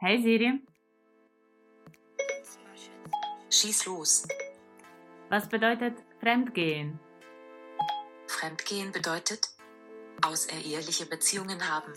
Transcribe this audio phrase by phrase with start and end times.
[0.00, 0.62] Hey Siri,
[3.50, 4.28] Schieß los.
[5.28, 7.00] was bedeutet Fremdgehen?
[8.28, 9.48] Fremdgehen bedeutet
[10.24, 11.92] außereheliche Beziehungen haben.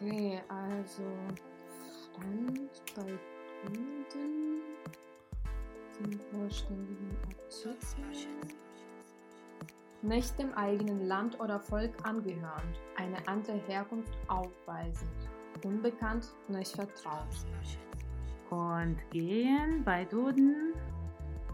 [0.00, 1.04] Okay, also
[2.16, 3.16] Fremd bei
[3.62, 4.62] Kunden,
[6.00, 7.76] den vollständigen Artikel.
[10.02, 15.28] Nicht dem eigenen Land oder Volk angehörend, eine andere Herkunft aufweisend,
[15.64, 17.26] unbekannt, nicht vertraut.
[18.50, 20.74] Und gehen bei Duden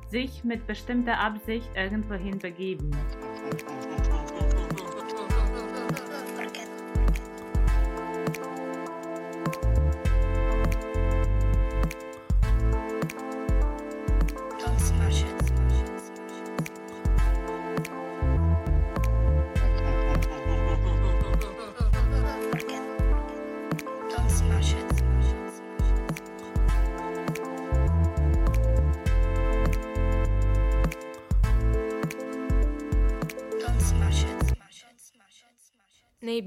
[0.09, 2.91] sich mit bestimmter Absicht irgendwohin begeben.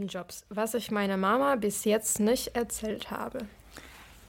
[0.03, 3.39] Nebenjobs, was ich meiner Mama bis jetzt nicht erzählt habe.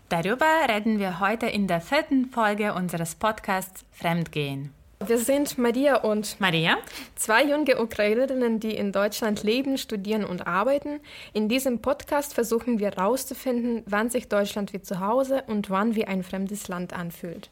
[0.08, 4.72] Darüber reden wir heute in der vierten Folge unseres Podcasts Fremdgehen.
[5.04, 6.76] Wir sind Maria und Maria?
[7.16, 11.00] zwei junge Ukrainerinnen, die in Deutschland leben, studieren und arbeiten.
[11.32, 16.06] In diesem Podcast versuchen wir herauszufinden, wann sich Deutschland wie zu Hause und wann wie
[16.06, 17.50] ein fremdes Land anfühlt.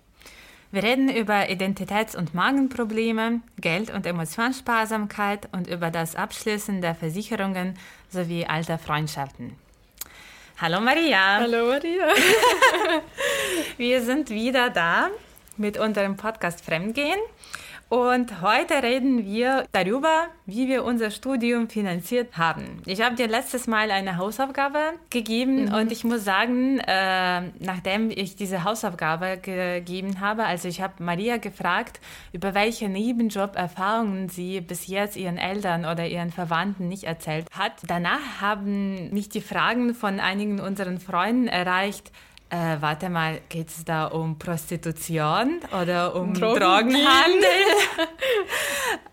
[0.72, 7.78] Wir reden über Identitäts- und Magenprobleme, Geld- und Emotionssparsamkeit und über das Abschließen der Versicherungen
[8.08, 9.54] sowie alter Freundschaften.
[10.58, 12.06] Hallo Maria, Hallo Maria.
[13.76, 15.10] wir sind wieder da
[15.58, 17.20] mit unserem Podcast Fremdgehen
[17.92, 22.80] und heute reden wir darüber, wie wir unser Studium finanziert haben.
[22.86, 24.78] Ich habe dir letztes Mal eine Hausaufgabe
[25.10, 31.04] gegeben und ich muss sagen, äh, nachdem ich diese Hausaufgabe gegeben habe, also ich habe
[31.04, 32.00] Maria gefragt,
[32.32, 37.72] über welche Nebenjob-Erfahrungen sie bis jetzt ihren Eltern oder ihren Verwandten nicht erzählt hat.
[37.86, 42.10] Danach haben mich die Fragen von einigen unseren Freunden erreicht,
[42.52, 46.82] äh, warte mal, geht es da um Prostitution oder um Drogendeal?
[46.82, 47.48] Drogenhandel?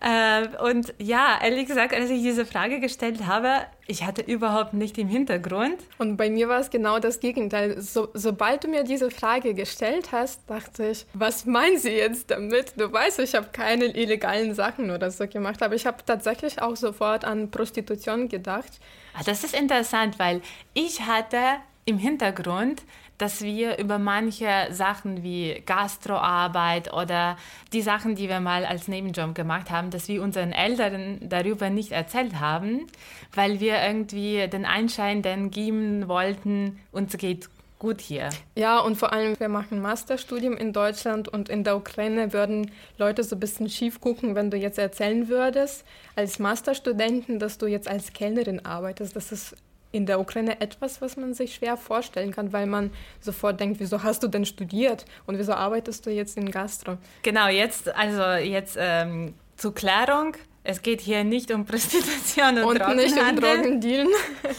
[0.00, 4.98] äh, und ja, ehrlich gesagt, als ich diese Frage gestellt habe, ich hatte überhaupt nicht
[4.98, 5.78] im Hintergrund.
[5.96, 7.80] Und bei mir war es genau das Gegenteil.
[7.80, 12.74] So, sobald du mir diese Frage gestellt hast, dachte ich, was meinen sie jetzt damit?
[12.76, 16.76] Du weißt, ich habe keine illegalen Sachen oder so gemacht, aber ich habe tatsächlich auch
[16.76, 18.80] sofort an Prostitution gedacht.
[19.14, 20.42] Ah, Das ist interessant, weil
[20.74, 21.38] ich hatte
[21.84, 22.82] im Hintergrund,
[23.18, 27.36] dass wir über manche Sachen wie Gastroarbeit oder
[27.72, 31.92] die Sachen, die wir mal als Nebenjob gemacht haben, dass wir unseren Eltern darüber nicht
[31.92, 32.86] erzählt haben,
[33.34, 38.28] weil wir irgendwie den Einschein dann geben wollten, uns geht gut hier.
[38.54, 43.24] Ja, und vor allem, wir machen Masterstudium in Deutschland und in der Ukraine würden Leute
[43.24, 47.88] so ein bisschen schief gucken, wenn du jetzt erzählen würdest, als Masterstudenten, dass du jetzt
[47.88, 49.16] als Kellnerin arbeitest.
[49.16, 49.56] Das ist
[49.92, 52.90] in der Ukraine etwas, was man sich schwer vorstellen kann, weil man
[53.20, 56.96] sofort denkt, wieso hast du denn studiert und wieso arbeitest du jetzt in Gastro?
[57.22, 60.36] Genau, jetzt, also jetzt ähm, zur Klärung.
[60.62, 63.62] Es geht hier nicht um Prostitution und, Und nicht um Drogenhandel.
[63.62, 64.08] Drogendealen.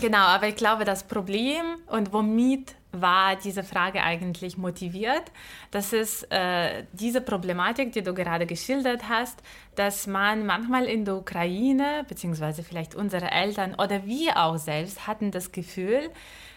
[0.02, 5.32] Genau, aber ich glaube, das Problem und womit war diese Frage eigentlich motiviert,
[5.72, 9.42] das ist äh, diese Problematik, die du gerade geschildert hast,
[9.76, 15.32] dass man manchmal in der Ukraine, beziehungsweise vielleicht unsere Eltern oder wir auch selbst hatten
[15.32, 16.10] das Gefühl,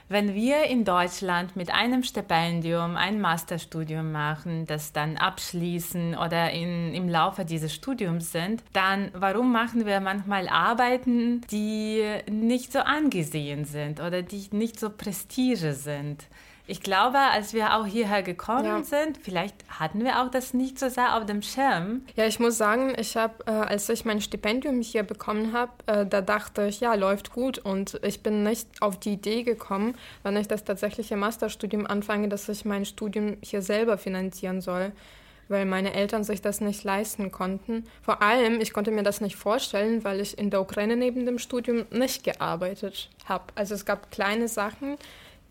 [0.08, 6.94] wenn wir in Deutschland mit einem Stipendium ein Masterstudium machen, das dann abschließen oder in,
[6.94, 13.64] im Laufe dieses Studiums sind, dann warum machen wir manchmal Arbeiten, die nicht so angesehen
[13.64, 16.26] sind oder die nicht so prestige sind?
[16.66, 18.82] Ich glaube, als wir auch hierher gekommen Ja.
[18.82, 22.06] sind, vielleicht hatten wir auch das nicht so sehr auf dem Schirm.
[22.16, 26.06] Ja, ich muss sagen, ich habe, äh, als ich mein Stipendium hier bekommen habe, äh,
[26.06, 27.58] da dachte ich, ja, läuft gut.
[27.58, 32.48] Und ich bin nicht auf die Idee gekommen, wenn ich das tatsächliche Masterstudium anfange, dass
[32.48, 34.92] ich mein Studium hier selber finanzieren soll,
[35.48, 37.84] weil meine Eltern sich das nicht leisten konnten.
[38.00, 41.38] Vor allem, ich konnte mir das nicht vorstellen, weil ich in der Ukraine neben dem
[41.38, 43.44] Studium nicht gearbeitet habe.
[43.54, 44.96] Also es gab kleine Sachen,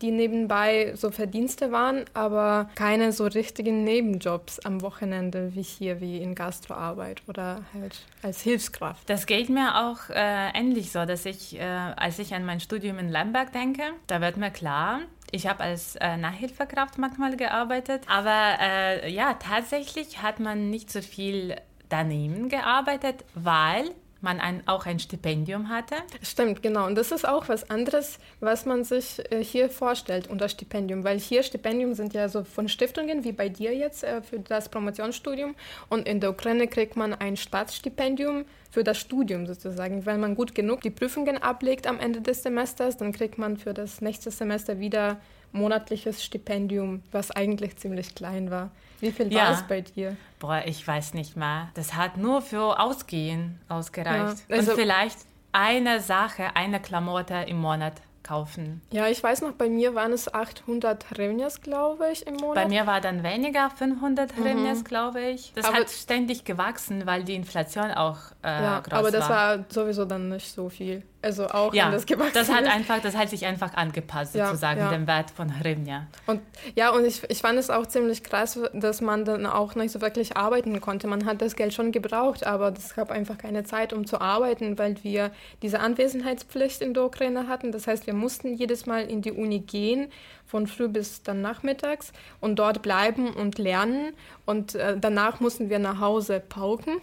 [0.02, 6.18] die nebenbei so Verdienste waren, aber keine so richtigen Nebenjobs am Wochenende wie hier, wie
[6.18, 9.08] in Gastroarbeit oder halt als Hilfskraft.
[9.08, 12.98] Das geht mir auch äh, ähnlich so, dass ich, äh, als ich an mein Studium
[12.98, 15.00] in Lemberg denke, da wird mir klar,
[15.30, 21.00] ich habe als äh, Nachhilfekraft manchmal gearbeitet, aber äh, ja, tatsächlich hat man nicht so
[21.00, 21.56] viel
[21.88, 23.90] daneben gearbeitet, weil
[24.24, 25.94] man ein, auch ein Stipendium hatte.
[26.22, 26.86] Stimmt, genau.
[26.86, 31.20] Und das ist auch was anderes, was man sich äh, hier vorstellt unter Stipendium, weil
[31.20, 35.54] hier Stipendium sind ja so von Stiftungen, wie bei dir jetzt äh, für das Promotionsstudium.
[35.88, 40.04] Und in der Ukraine kriegt man ein Staatsstipendium für das Studium sozusagen.
[40.04, 43.72] Wenn man gut genug die Prüfungen ablegt am Ende des Semesters, dann kriegt man für
[43.72, 45.20] das nächste Semester wieder
[45.52, 48.72] monatliches Stipendium, was eigentlich ziemlich klein war.
[49.04, 49.44] Wie viel ja.
[49.44, 50.16] war es bei dir?
[50.38, 51.68] Boah, ich weiß nicht mal.
[51.74, 54.44] Das hat nur für Ausgehen ausgereicht.
[54.48, 55.18] Ja, also Und vielleicht
[55.52, 58.80] eine Sache, eine Klamotte im Monat kaufen.
[58.90, 62.54] Ja, ich weiß noch, bei mir waren es 800 Hremnias, glaube ich, im Monat.
[62.54, 64.84] Bei mir war dann weniger, 500 Hremnias, mhm.
[64.84, 65.52] glaube ich.
[65.54, 68.98] Das aber hat ständig gewachsen, weil die Inflation auch äh, ja, groß war.
[68.98, 71.02] Aber das war sowieso dann nicht so viel.
[71.24, 74.80] Also auch ja, das gewachsen das hat einfach, das hat sich einfach angepasst ja, sozusagen
[74.80, 74.90] ja.
[74.90, 76.06] dem Wert von Hrivnia.
[76.26, 76.42] Und
[76.74, 80.02] ja, und ich, ich fand es auch ziemlich krass, dass man dann auch nicht so
[80.02, 81.06] wirklich arbeiten konnte.
[81.06, 84.78] Man hat das Geld schon gebraucht, aber es gab einfach keine Zeit, um zu arbeiten,
[84.78, 85.30] weil wir
[85.62, 87.72] diese Anwesenheitspflicht in der Ukraine hatten.
[87.72, 90.08] Das heißt, wir mussten jedes Mal in die Uni gehen,
[90.44, 94.12] von früh bis dann nachmittags und dort bleiben und lernen.
[94.44, 96.98] Und äh, danach mussten wir nach Hause pauken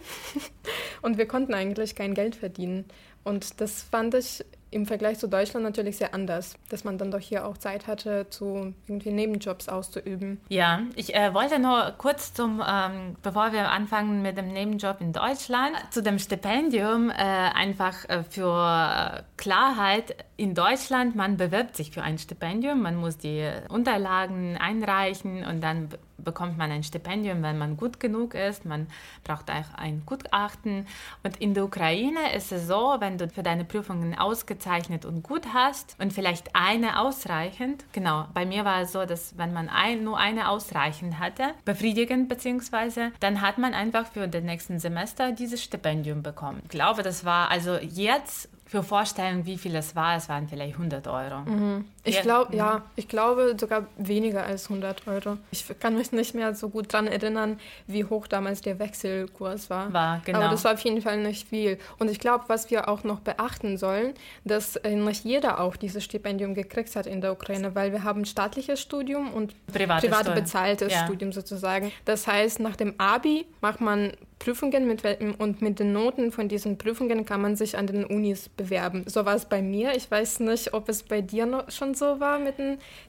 [1.02, 2.84] und wir konnten eigentlich kein Geld verdienen.
[3.24, 7.20] Und das fand ich im Vergleich zu Deutschland natürlich sehr anders, dass man dann doch
[7.20, 10.40] hier auch Zeit hatte, zu irgendwie Nebenjobs auszuüben.
[10.48, 15.12] Ja, ich äh, wollte nur kurz zum, ähm, bevor wir anfangen mit dem Nebenjob in
[15.12, 20.16] Deutschland, zu dem Stipendium äh, einfach äh, für Klarheit.
[20.38, 25.90] In Deutschland, man bewirbt sich für ein Stipendium, man muss die Unterlagen einreichen und dann
[26.18, 28.64] bekommt man ein Stipendium, wenn man gut genug ist.
[28.64, 28.86] Man
[29.24, 30.86] braucht auch ein Gutachten.
[31.24, 34.61] Und in der Ukraine ist es so, wenn du für deine Prüfungen ausgezeichnet
[35.04, 39.52] und gut hast und vielleicht eine ausreichend, genau, bei mir war es so, dass wenn
[39.52, 44.78] man ein, nur eine ausreichend hatte, befriedigend beziehungsweise, dann hat man einfach für den nächsten
[44.78, 46.60] Semester dieses Stipendium bekommen.
[46.64, 50.74] Ich glaube, das war also jetzt für Vorstellungen, wie viel es war, es waren vielleicht
[50.74, 51.40] 100 Euro.
[51.40, 51.84] Mhm.
[52.04, 52.22] Ich ja.
[52.22, 55.38] glaube, ja, ich glaube sogar weniger als 100 Euro.
[55.52, 59.92] Ich kann mich nicht mehr so gut daran erinnern, wie hoch damals der Wechselkurs war.
[59.92, 60.40] War, genau.
[60.40, 61.78] Aber das war auf jeden Fall nicht viel.
[61.98, 64.14] Und ich glaube, was wir auch noch beachten sollen,
[64.44, 68.24] dass äh, nicht jeder auch dieses Stipendium gekriegt hat in der Ukraine, weil wir haben
[68.24, 71.04] staatliches Studium und private, private bezahltes ja.
[71.04, 71.92] Studium sozusagen.
[72.04, 74.12] Das heißt, nach dem Abi macht man
[74.42, 75.04] Prüfungen mit,
[75.38, 79.04] und mit den Noten von diesen Prüfungen kann man sich an den Unis bewerben.
[79.06, 79.94] So war es bei mir.
[79.94, 82.56] Ich weiß nicht, ob es bei dir noch schon so war mit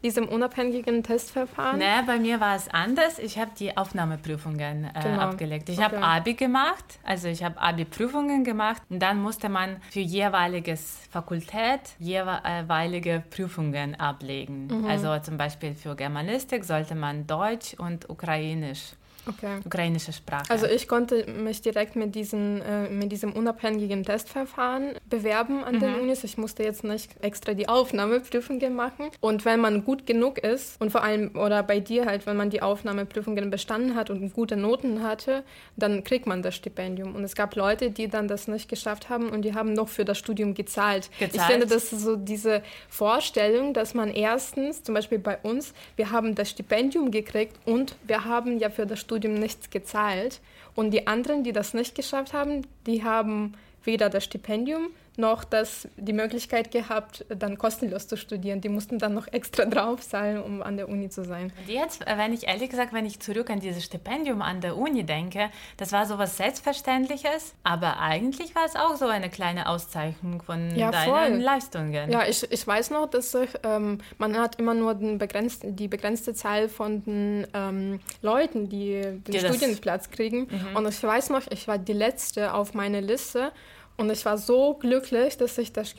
[0.03, 1.79] diesem unabhängigen Testverfahren.
[1.79, 3.19] Nee, bei mir war es anders.
[3.19, 5.21] Ich habe die Aufnahmeprüfungen äh, genau.
[5.21, 5.69] abgelegt.
[5.69, 5.85] Ich okay.
[5.85, 11.81] habe Abi gemacht, also ich habe Abi-Prüfungen gemacht und dann musste man für jeweiliges Fakultät
[11.99, 14.67] jeweilige Prüfungen ablegen.
[14.67, 14.85] Mhm.
[14.85, 18.93] Also zum Beispiel für Germanistik sollte man Deutsch und Ukrainisch
[19.25, 19.59] Okay.
[19.63, 20.49] Ukrainische Sprache.
[20.49, 25.79] Also ich konnte mich direkt mit, diesen, äh, mit diesem unabhängigen Testverfahren bewerben an mhm.
[25.79, 26.23] den Unis.
[26.23, 29.09] Ich musste jetzt nicht extra die Aufnahmeprüfungen machen.
[29.21, 32.49] Und wenn man gut genug ist und vor allem, oder bei dir halt, wenn man
[32.49, 35.43] die Aufnahmeprüfungen bestanden hat und gute Noten hatte,
[35.77, 37.15] dann kriegt man das Stipendium.
[37.15, 40.03] Und es gab Leute, die dann das nicht geschafft haben und die haben noch für
[40.03, 41.09] das Studium gezahlt.
[41.19, 41.35] gezahlt.
[41.35, 46.11] Ich finde, das ist so diese Vorstellung, dass man erstens, zum Beispiel bei uns, wir
[46.11, 50.41] haben das Stipendium gekriegt und wir haben ja für das Studium Studium nichts gezahlt.
[50.75, 54.87] Und die anderen, die das nicht geschafft haben, die haben weder das Stipendium
[55.17, 58.61] noch das, die Möglichkeit gehabt, dann kostenlos zu studieren.
[58.61, 61.53] Die mussten dann noch extra draufzahlen, um an der Uni zu sein.
[61.59, 64.75] Und jetzt, äh, wenn ich ehrlich gesagt, wenn ich zurück an dieses Stipendium an der
[64.77, 69.69] Uni denke, das war so was Selbstverständliches, aber eigentlich war es auch so eine kleine
[69.69, 71.41] Auszeichnung von ja, deinen voll.
[71.43, 72.11] Leistungen.
[72.11, 75.87] Ja, ich, ich weiß noch, dass ich, ähm, man hat immer nur den begrenzt, die
[75.87, 80.47] begrenzte Zahl von den ähm, Leuten, die den die Studienplatz kriegen.
[80.49, 80.75] Mhm.
[80.75, 83.51] Und ich weiß noch, ich war die letzte auf meiner Liste
[83.95, 85.95] und ich war so glücklich, dass ich das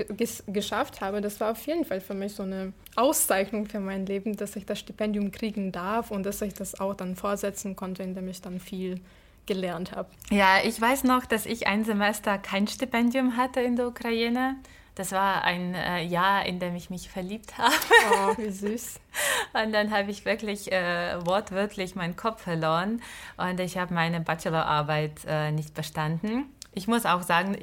[0.48, 1.20] geschafft habe.
[1.20, 4.66] Das war auf jeden Fall für mich so eine Auszeichnung für mein Leben, dass ich
[4.66, 8.58] das Stipendium kriegen darf und dass ich das auch dann vorsetzen konnte, indem ich dann
[8.58, 9.00] viel
[9.46, 10.08] gelernt habe.
[10.30, 14.56] Ja, ich weiß noch, dass ich ein Semester kein Stipendium hatte in der Ukraine.
[14.96, 17.74] Das war ein äh, Jahr, in dem ich mich verliebt habe.
[18.10, 19.00] Oh, wie süß.
[19.64, 23.02] und dann habe ich wirklich äh, wortwörtlich meinen Kopf verloren
[23.36, 26.46] und ich habe meine Bachelorarbeit äh, nicht bestanden.
[26.72, 27.56] Ich muss auch sagen,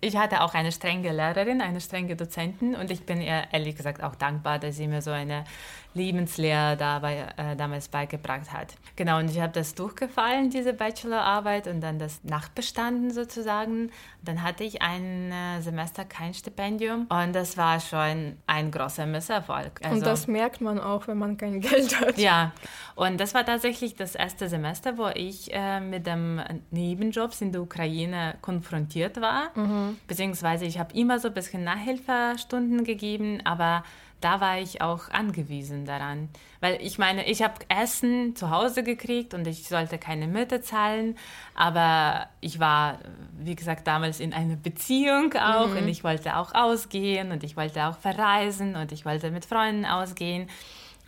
[0.00, 4.02] ich hatte auch eine strenge Lehrerin, eine strenge Dozentin und ich bin ihr ehrlich gesagt
[4.02, 5.44] auch dankbar, dass sie mir so eine
[5.92, 8.74] Lebenslehre dabei, äh, damals beigebracht hat.
[8.94, 13.90] Genau, und ich habe das durchgefallen, diese Bachelorarbeit, und dann das nachbestanden sozusagen.
[14.22, 19.80] Dann hatte ich ein äh, Semester kein Stipendium und das war schon ein großer Misserfolg.
[19.82, 22.18] Also, und das merkt man auch, wenn man kein Geld hat.
[22.18, 22.52] Ja,
[22.94, 26.40] und das war tatsächlich das erste Semester, wo ich äh, mit dem
[26.70, 29.50] Nebenjobs in der Ukraine konfrontiert war.
[29.56, 33.84] Mhm Beziehungsweise ich habe immer so ein bisschen Nachhilfestunden gegeben, aber
[34.20, 36.28] da war ich auch angewiesen daran.
[36.60, 41.16] Weil ich meine, ich habe Essen zu Hause gekriegt und ich sollte keine Miete zahlen,
[41.54, 42.98] aber ich war,
[43.38, 45.78] wie gesagt, damals in einer Beziehung auch mhm.
[45.78, 49.86] und ich wollte auch ausgehen und ich wollte auch verreisen und ich wollte mit Freunden
[49.86, 50.48] ausgehen.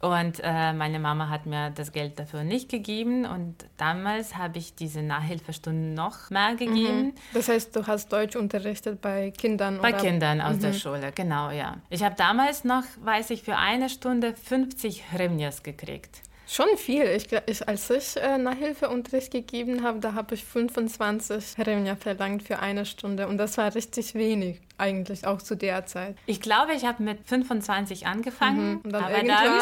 [0.02, 4.75] Und äh, meine Mama hat mir das Geld dafür nicht gegeben und damals habe ich
[4.75, 7.02] diese Nachhilfestunden noch mehr gegeben.
[7.02, 7.14] Mhm.
[7.35, 9.78] Das heißt, du hast Deutsch unterrichtet bei Kindern?
[9.80, 9.99] Bei oder?
[9.99, 10.61] Kindern aus mhm.
[10.61, 11.76] der Schule, genau, ja.
[11.88, 16.23] Ich habe damals noch, weiß ich, für eine Stunde 50 Hrimnias gekriegt.
[16.52, 17.04] Schon viel.
[17.04, 22.59] Ich, ich, als ich äh, Nachhilfeunterricht gegeben habe, da habe ich 25 Hryvnia verlangt für
[22.59, 23.26] eine Stunde.
[23.26, 26.14] Und das war richtig wenig, eigentlich auch zu der Zeit.
[26.26, 28.73] Ich glaube, ich habe mit 25 angefangen.
[28.73, 28.80] Mhm.
[28.82, 29.61] Und dann aber irgendwann,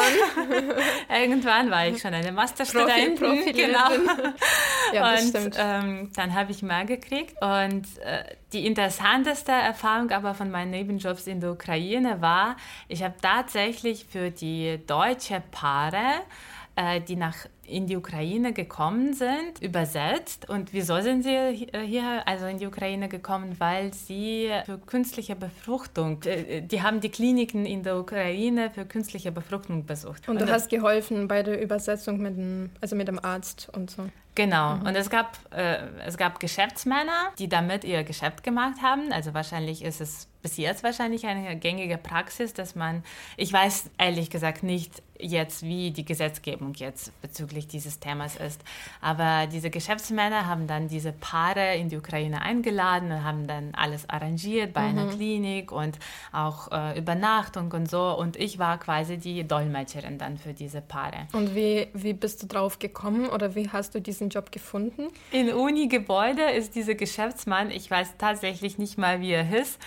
[0.49, 3.15] dann, irgendwann war ich schon eine Masterstudentin.
[3.15, 3.89] Profi, genau.
[4.93, 5.55] ja, das und stimmt.
[5.57, 7.41] Ähm, dann habe ich mehr gekriegt.
[7.41, 12.57] Und äh, die interessanteste Erfahrung aber von meinen Nebenjobs in der Ukraine war,
[12.89, 16.19] ich habe tatsächlich für die deutsche Paare
[17.07, 20.49] die nach in die Ukraine gekommen sind, übersetzt.
[20.49, 23.55] Und wieso sind sie äh, hier also in die Ukraine gekommen?
[23.59, 29.31] Weil sie für künstliche Befruchtung, äh, die haben die Kliniken in der Ukraine für künstliche
[29.31, 30.27] Befruchtung besucht.
[30.27, 33.89] Und du und hast geholfen bei der Übersetzung mit dem, also mit dem Arzt und
[33.89, 34.03] so.
[34.35, 34.75] Genau.
[34.75, 34.87] Mhm.
[34.87, 39.11] Und es gab, äh, es gab Geschäftsmänner, die damit ihr Geschäft gemacht haben.
[39.11, 43.03] Also wahrscheinlich ist es bis jetzt wahrscheinlich eine gängige Praxis, dass man,
[43.37, 48.61] ich weiß ehrlich gesagt nicht jetzt, wie die Gesetzgebung jetzt bezüglich dieses Themas ist,
[49.01, 54.09] aber diese Geschäftsmänner haben dann diese Paare in die Ukraine eingeladen und haben dann alles
[54.09, 54.99] arrangiert bei mhm.
[54.99, 55.97] einer Klinik und
[56.31, 61.27] auch äh, Übernachtung und so und ich war quasi die Dolmetscherin dann für diese Paare.
[61.33, 65.07] Und wie, wie bist du drauf gekommen oder wie hast du diesen Job gefunden?
[65.31, 69.77] In Uni-Gebäude ist dieser Geschäftsmann, ich weiß tatsächlich nicht mal, wie er hieß,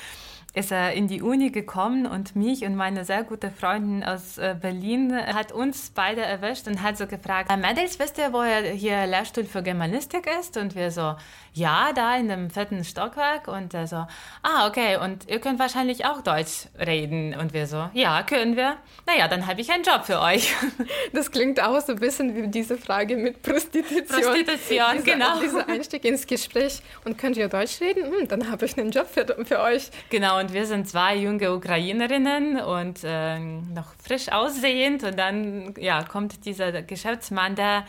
[0.54, 4.56] ist er in die Uni gekommen und mich und meine sehr gute Freundin aus äh,
[4.60, 9.44] Berlin hat uns beide erwischt und hat so gefragt, Mädels, wisst ihr, wo hier Lehrstuhl
[9.44, 10.56] für Germanistik ist?
[10.56, 11.16] Und wir so,
[11.54, 13.48] ja, da in dem vierten Stockwerk.
[13.48, 14.06] Und er so,
[14.42, 17.34] ah, okay, und ihr könnt wahrscheinlich auch Deutsch reden.
[17.34, 18.76] Und wir so, ja, können wir.
[19.06, 20.54] Naja, dann habe ich einen Job für euch.
[21.12, 24.06] Das klingt auch so ein bisschen wie diese Frage mit Prostitution.
[24.06, 25.40] Prostitution, diese, genau.
[25.40, 26.82] Dieser Einstieg ins Gespräch.
[27.04, 28.04] Und könnt ihr Deutsch reden?
[28.04, 29.90] Hm, dann habe ich einen Job für, für euch.
[30.10, 35.02] Genau, und wir sind zwei junge Ukrainerinnen und äh, noch frisch aussehend.
[35.02, 37.84] Und dann ja, kommt dieser Geschäftsmann, der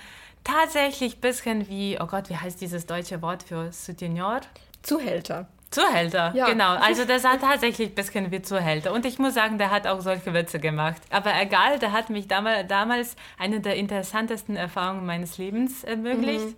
[0.46, 4.40] tatsächlich ein bisschen wie, oh Gott, wie heißt dieses deutsche Wort für Souteneur?
[4.84, 5.48] Zuhälter.
[5.70, 6.46] Zuhälter, ja.
[6.46, 6.76] genau.
[6.82, 8.94] Also der sah tatsächlich ein bisschen wie Zuhälter.
[8.94, 11.02] Und ich muss sagen, der hat auch solche Witze gemacht.
[11.10, 16.46] Aber egal, der hat mich damals, damals eine der interessantesten Erfahrungen meines Lebens ermöglicht.
[16.46, 16.56] Mhm.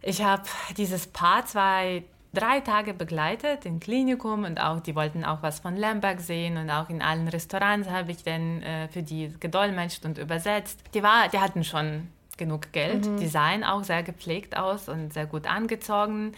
[0.00, 0.44] Ich habe
[0.78, 5.76] dieses Paar zwei drei Tage begleitet im Klinikum und auch die wollten auch was von
[5.76, 10.18] Lemberg sehen und auch in allen Restaurants habe ich dann äh, für die gedolmetscht und
[10.18, 10.80] übersetzt.
[10.94, 12.08] Die war, die hatten schon
[12.38, 13.18] genug Geld, mhm.
[13.18, 16.32] die sahen auch sehr gepflegt aus und sehr gut angezogen.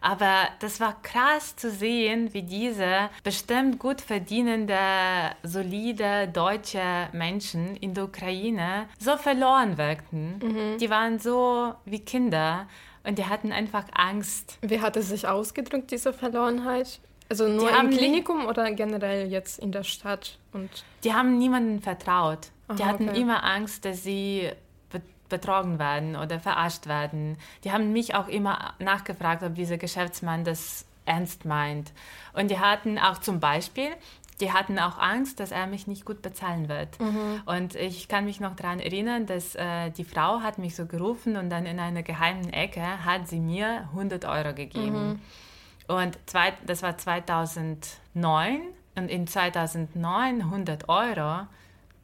[0.00, 4.78] Aber das war krass zu sehen, wie diese bestimmt gut verdienende,
[5.42, 10.38] solide deutsche Menschen in der Ukraine so verloren wirkten.
[10.42, 10.78] Mhm.
[10.78, 12.66] Die waren so wie Kinder
[13.04, 14.58] und die hatten einfach Angst.
[14.62, 17.00] Wie hat es sich ausgedrückt, diese Verlorenheit?
[17.28, 20.38] Also nur die im Klinikum oder generell jetzt in der Stadt?
[20.52, 20.68] Und
[21.04, 22.48] die haben niemandem vertraut.
[22.66, 23.20] Aha, die hatten okay.
[23.20, 24.50] immer Angst, dass sie
[25.30, 27.38] betrogen werden oder verarscht werden.
[27.64, 31.92] Die haben mich auch immer nachgefragt, ob dieser Geschäftsmann das ernst meint.
[32.34, 33.88] Und die hatten auch zum Beispiel,
[34.40, 37.00] die hatten auch Angst, dass er mich nicht gut bezahlen wird.
[37.00, 37.42] Mhm.
[37.46, 41.36] Und ich kann mich noch daran erinnern, dass äh, die Frau hat mich so gerufen
[41.36, 45.20] und dann in einer geheimen Ecke hat sie mir 100 Euro gegeben.
[45.88, 45.94] Mhm.
[45.94, 48.60] Und zwei, das war 2009
[48.96, 51.46] und in 2009 100 Euro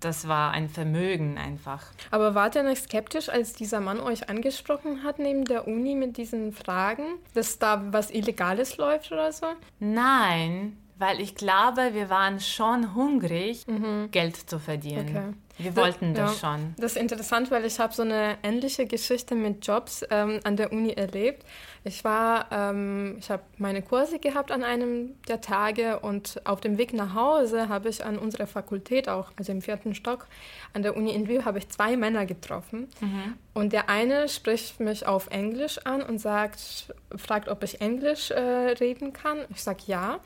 [0.00, 1.82] das war ein Vermögen einfach.
[2.10, 6.16] Aber wart ihr nicht skeptisch, als dieser Mann euch angesprochen hat neben der Uni mit
[6.16, 9.46] diesen Fragen, dass da was Illegales läuft oder so?
[9.78, 14.10] Nein, weil ich glaube, wir waren schon hungrig, mhm.
[14.10, 15.08] Geld zu verdienen.
[15.08, 15.32] Okay.
[15.58, 16.50] Wir wollten das, das ja.
[16.50, 16.74] schon.
[16.76, 20.70] Das ist interessant, weil ich habe so eine ähnliche Geschichte mit Jobs ähm, an der
[20.70, 21.46] Uni erlebt.
[21.82, 26.76] Ich war, ähm, ich habe meine Kurse gehabt an einem der Tage und auf dem
[26.76, 30.26] Weg nach Hause habe ich an unserer Fakultät auch, also im vierten Stock
[30.74, 32.88] an der Uni in Lviv, habe ich zwei Männer getroffen.
[33.00, 33.34] Mhm.
[33.54, 38.40] Und der eine spricht mich auf Englisch an und sagt, fragt, ob ich Englisch äh,
[38.40, 39.38] reden kann.
[39.50, 40.20] Ich sage ja.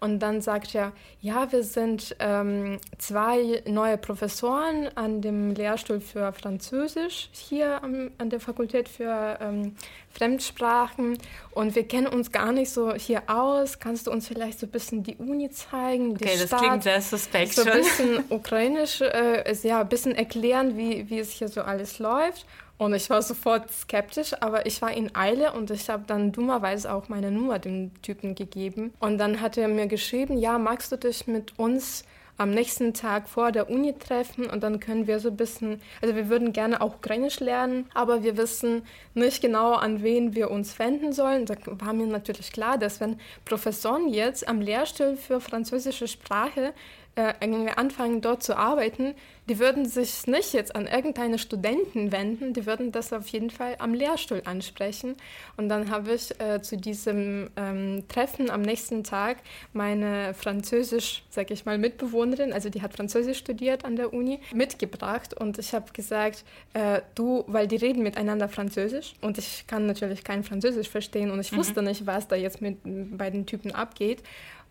[0.00, 6.32] Und dann sagt er, ja, wir sind ähm, zwei neue Professoren an dem Lehrstuhl für
[6.32, 9.76] Französisch hier am, an der Fakultät für ähm,
[10.12, 11.18] Fremdsprachen
[11.52, 13.78] und wir kennen uns gar nicht so hier aus.
[13.78, 16.16] Kannst du uns vielleicht so ein bisschen die Uni zeigen?
[16.16, 20.14] Die okay, Stadt, das klingt sehr suspekt So ein bisschen ukrainisch, äh, ja, ein bisschen
[20.14, 22.46] erklären, wie, wie es hier so alles läuft.
[22.80, 26.90] Und ich war sofort skeptisch, aber ich war in Eile und ich habe dann dummerweise
[26.94, 28.94] auch meine Nummer dem Typen gegeben.
[29.00, 32.06] Und dann hat er mir geschrieben, ja, magst du dich mit uns
[32.38, 36.16] am nächsten Tag vor der Uni treffen und dann können wir so ein bisschen, also
[36.16, 40.78] wir würden gerne auch Ukrainisch lernen, aber wir wissen nicht genau, an wen wir uns
[40.78, 41.44] wenden sollen.
[41.44, 46.72] Da war mir natürlich klar, dass wenn Professoren jetzt am Lehrstuhl für französische Sprache
[47.16, 47.34] äh,
[47.76, 49.14] anfangen dort zu arbeiten,
[49.48, 53.74] die würden sich nicht jetzt an irgendeine Studenten wenden, die würden das auf jeden Fall
[53.80, 55.16] am Lehrstuhl ansprechen.
[55.56, 59.38] Und dann habe ich äh, zu diesem ähm, Treffen am nächsten Tag
[59.72, 65.34] meine Französisch, sag ich mal, Mitbewohnerin, also die hat Französisch studiert an der Uni, mitgebracht.
[65.34, 70.22] Und ich habe gesagt, äh, du, weil die reden miteinander Französisch und ich kann natürlich
[70.22, 71.56] kein Französisch verstehen und ich mhm.
[71.56, 74.22] wusste nicht, was da jetzt mit bei den Typen abgeht.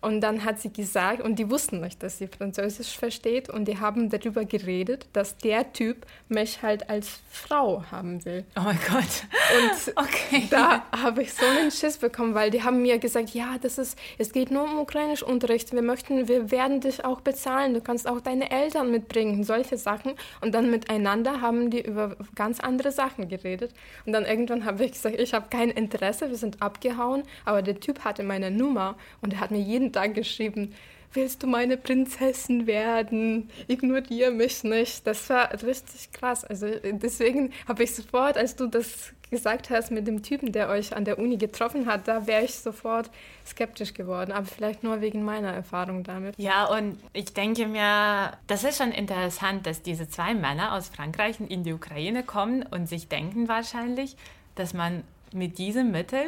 [0.01, 3.79] Und dann hat sie gesagt, und die wussten nicht, dass sie Französisch versteht, und die
[3.79, 8.45] haben darüber geredet, dass der Typ mich halt als Frau haben will.
[8.57, 9.25] Oh mein Gott.
[9.57, 10.47] Und okay.
[10.49, 13.99] da habe ich so einen Schiss bekommen, weil die haben mir gesagt, ja, das ist,
[14.17, 15.73] es geht nur um Ukrainischunterricht.
[15.73, 17.73] Wir möchten, wir werden dich auch bezahlen.
[17.73, 20.13] Du kannst auch deine Eltern mitbringen, solche Sachen.
[20.39, 23.73] Und dann miteinander haben die über ganz andere Sachen geredet.
[24.05, 27.23] Und dann irgendwann habe ich gesagt, ich habe kein Interesse, wir sind abgehauen.
[27.43, 30.73] Aber der Typ hatte meine Nummer und er hat mir jeden Tag geschrieben,
[31.13, 33.49] willst du meine Prinzessin werden?
[33.67, 35.05] Ignoriere mich nicht.
[35.07, 36.45] Das war richtig krass.
[36.45, 40.95] Also deswegen habe ich sofort, als du das gesagt hast mit dem Typen, der euch
[40.95, 43.09] an der Uni getroffen hat, da wäre ich sofort
[43.45, 46.35] skeptisch geworden, aber vielleicht nur wegen meiner Erfahrung damit.
[46.37, 51.35] Ja, und ich denke mir, das ist schon interessant, dass diese zwei Männer aus Frankreich
[51.47, 54.15] in die Ukraine kommen und sich denken wahrscheinlich,
[54.55, 56.25] dass man mit diesem Mittel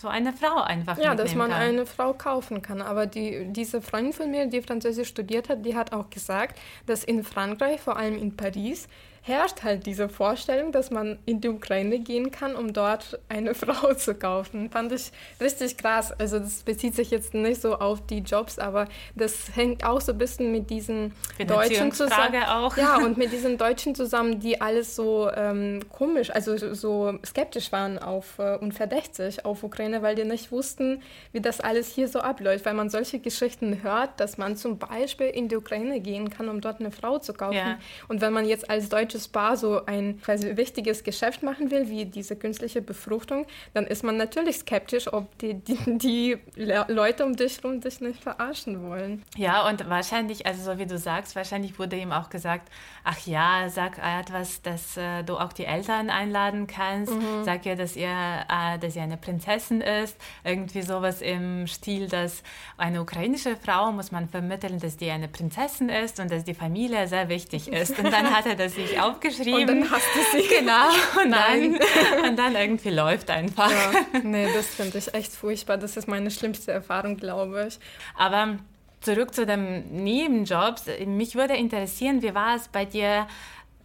[0.00, 1.60] so eine Frau einfach Ja, dass man kann.
[1.60, 2.80] eine Frau kaufen kann.
[2.80, 7.02] Aber die, diese Freundin von mir, die Französisch studiert hat, die hat auch gesagt, dass
[7.02, 8.86] in Frankreich, vor allem in Paris,
[9.28, 13.94] herrscht halt diese Vorstellung, dass man in die Ukraine gehen kann, um dort eine Frau
[13.94, 14.70] zu kaufen.
[14.70, 16.12] Fand ich richtig krass.
[16.18, 20.12] Also das bezieht sich jetzt nicht so auf die Jobs, aber das hängt auch so
[20.12, 21.12] ein bisschen mit diesen
[21.46, 22.42] Deutschen zusammen.
[22.42, 22.76] Auch.
[22.76, 27.98] Ja, und mit diesen Deutschen zusammen, die alles so ähm, komisch, also so skeptisch waren
[27.98, 32.20] auf äh, und verdächtig auf Ukraine, weil die nicht wussten, wie das alles hier so
[32.20, 32.64] abläuft.
[32.64, 36.60] Weil man solche Geschichten hört, dass man zum Beispiel in die Ukraine gehen kann, um
[36.60, 37.56] dort eine Frau zu kaufen.
[37.56, 37.78] Ja.
[38.08, 41.88] Und wenn man jetzt als Deutsche deutsches Paar so ein quasi wichtiges Geschäft machen will,
[41.88, 47.34] wie diese künstliche Befruchtung, dann ist man natürlich skeptisch, ob die, die, die Leute um
[47.34, 49.22] dich herum dich nicht verarschen wollen.
[49.36, 52.70] Ja, und wahrscheinlich, also so wie du sagst, wahrscheinlich wurde ihm auch gesagt,
[53.04, 57.44] ach ja, sag etwas, dass äh, du auch die Eltern einladen kannst, mhm.
[57.44, 62.42] sag ihr, dass ihr, äh, dass ihr eine Prinzessin ist, irgendwie sowas im Stil, dass
[62.76, 67.08] eine ukrainische Frau muss man vermitteln, dass die eine Prinzessin ist und dass die Familie
[67.08, 67.98] sehr wichtig ist.
[67.98, 69.60] Und dann hat er das sich aufgeschrieben.
[69.60, 70.48] Und dann hast du sie.
[70.58, 70.88] Genau.
[71.22, 71.78] Und, Nein.
[71.78, 73.70] Dann, und dann irgendwie läuft einfach.
[73.70, 73.92] Ja.
[74.22, 75.76] Nee, das finde ich echt furchtbar.
[75.78, 77.78] Das ist meine schlimmste Erfahrung, glaube ich.
[78.16, 78.58] Aber
[79.00, 80.84] zurück zu den Nebenjobs.
[81.06, 83.26] Mich würde interessieren, wie war es bei dir?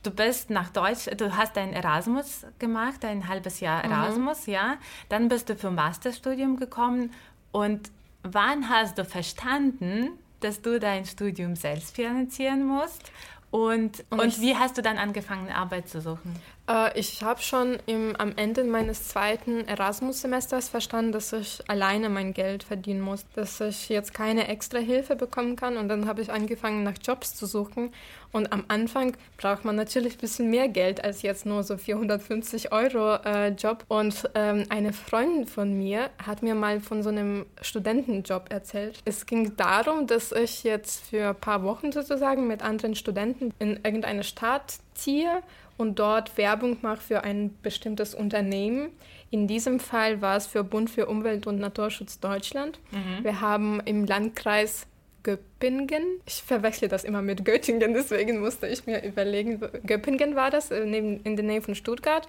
[0.04, 3.92] Du bist nach Deutsch, du hast dein Erasmus gemacht, ein halbes Jahr mhm.
[3.92, 4.54] Erasmus, mhm.
[4.54, 4.78] ja.
[5.10, 7.12] Dann bist du für Masterstudium gekommen.
[7.52, 7.92] Und
[8.24, 10.10] wann hast du verstanden,
[10.42, 13.12] dass du dein Studium selbst finanzieren musst?
[13.54, 16.36] Und, und, und wie hast du dann angefangen, Arbeit zu suchen?
[16.68, 22.34] Äh, ich habe schon im, am Ende meines zweiten Erasmus-Semesters verstanden, dass ich alleine mein
[22.34, 25.78] Geld verdienen muss, dass ich jetzt keine extra Hilfe bekommen kann.
[25.78, 27.92] Und dann habe ich angefangen, nach Jobs zu suchen.
[28.32, 32.72] Und am Anfang braucht man natürlich ein bisschen mehr Geld als jetzt nur so 450
[32.72, 33.86] Euro äh, Job.
[33.90, 39.00] Und ähm, eine Freundin von mir hat mir mal von so einem Studentenjob erzählt.
[39.06, 43.80] Es ging darum, dass ich jetzt für ein paar Wochen sozusagen mit anderen Studenten in
[43.84, 45.44] irgendeine Stadt ziehe
[45.78, 48.90] und dort Werbung mache für ein bestimmtes Unternehmen.
[49.32, 52.80] In diesem Fall war es für Bund für Umwelt und Naturschutz Deutschland.
[52.92, 53.24] Mhm.
[53.24, 54.86] Wir haben im Landkreis
[55.24, 56.04] Göppingen.
[56.26, 60.84] Ich verwechsle das immer mit Göttingen, deswegen musste ich mir überlegen, Göppingen war das, äh,
[60.84, 62.28] in der Nähe von Stuttgart,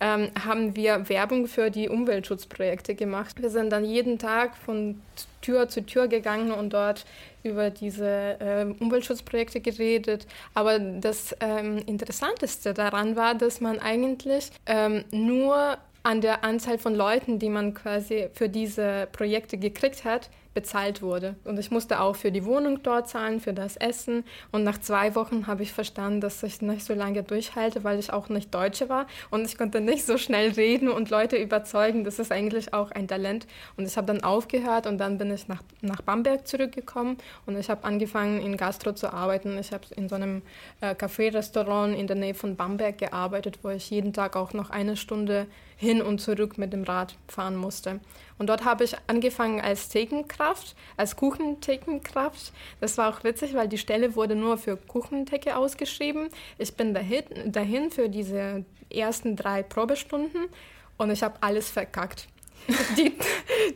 [0.00, 3.42] ähm, haben wir Werbung für die Umweltschutzprojekte gemacht.
[3.42, 5.00] Wir sind dann jeden Tag von
[5.42, 7.04] Tür zu Tür gegangen und dort
[7.46, 10.26] über diese äh, Umweltschutzprojekte geredet.
[10.54, 16.94] Aber das ähm, Interessanteste daran war, dass man eigentlich ähm, nur an der Anzahl von
[16.94, 21.36] Leuten, die man quasi für diese Projekte gekriegt hat, bezahlt wurde.
[21.44, 24.24] Und ich musste auch für die Wohnung dort zahlen, für das Essen.
[24.52, 28.10] Und nach zwei Wochen habe ich verstanden, dass ich nicht so lange durchhalte, weil ich
[28.10, 29.06] auch nicht Deutsche war.
[29.28, 32.04] Und ich konnte nicht so schnell reden und Leute überzeugen.
[32.04, 33.46] Das ist eigentlich auch ein Talent.
[33.76, 37.68] Und ich habe dann aufgehört und dann bin ich nach, nach Bamberg zurückgekommen und ich
[37.68, 39.58] habe angefangen, in Gastro zu arbeiten.
[39.58, 40.40] Ich habe in so einem
[40.80, 44.96] äh, Café-Restaurant in der Nähe von Bamberg gearbeitet, wo ich jeden Tag auch noch eine
[44.96, 48.00] Stunde hin und zurück mit dem Rad fahren musste.
[48.38, 52.52] Und dort habe ich angefangen als Thekenkraft, als Kuchenthekenkraft.
[52.80, 56.28] Das war auch witzig, weil die Stelle wurde nur für Kuchentheke ausgeschrieben.
[56.58, 60.48] Ich bin dahin, dahin für diese ersten drei Probestunden
[60.96, 62.28] und ich habe alles verkackt.
[62.96, 63.12] Die,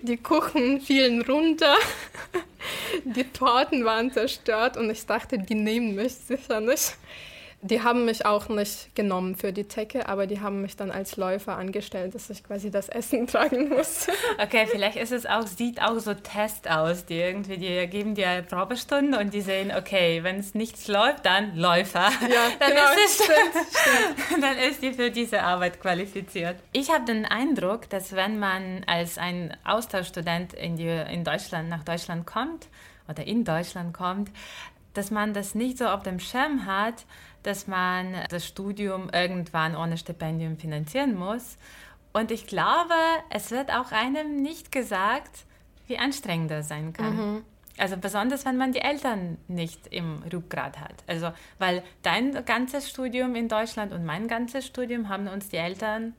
[0.03, 1.77] die Kuchen fielen runter,
[3.05, 6.97] die Torten waren zerstört und ich dachte, die nehmen mich sicher nicht.
[7.63, 11.19] Die haben mich auch nicht genommen für die Theke, aber die haben mich dann als
[11.19, 14.07] Läufer angestellt, dass ich quasi das Essen tragen muss.
[14.43, 18.43] Okay, vielleicht ist es auch, sieht auch so Test aus, die irgendwie, die geben dir
[18.49, 22.09] Probestunden und die sehen, okay, wenn es nichts läuft, dann Läufer.
[22.23, 23.67] Ja, dann genau, ist es, stimmt,
[24.27, 24.43] stimmt.
[24.43, 26.57] dann ist die für diese Arbeit qualifiziert.
[26.73, 31.85] Ich habe den Eindruck, dass wenn man als ein Austauschstudent in, die, in Deutschland, nach
[31.85, 32.69] Deutschland kommt
[33.07, 34.31] oder in Deutschland kommt,
[34.95, 37.05] dass man das nicht so auf dem Schirm hat,
[37.43, 41.57] dass man das Studium irgendwann ohne Stipendium finanzieren muss.
[42.13, 42.95] Und ich glaube,
[43.31, 45.45] es wird auch einem nicht gesagt,
[45.87, 47.17] wie anstrengend das sein kann.
[47.17, 47.45] Mhm.
[47.79, 51.03] Also besonders, wenn man die Eltern nicht im Rückgrat hat.
[51.07, 56.15] Also, weil dein ganzes Studium in Deutschland und mein ganzes Studium haben uns die Eltern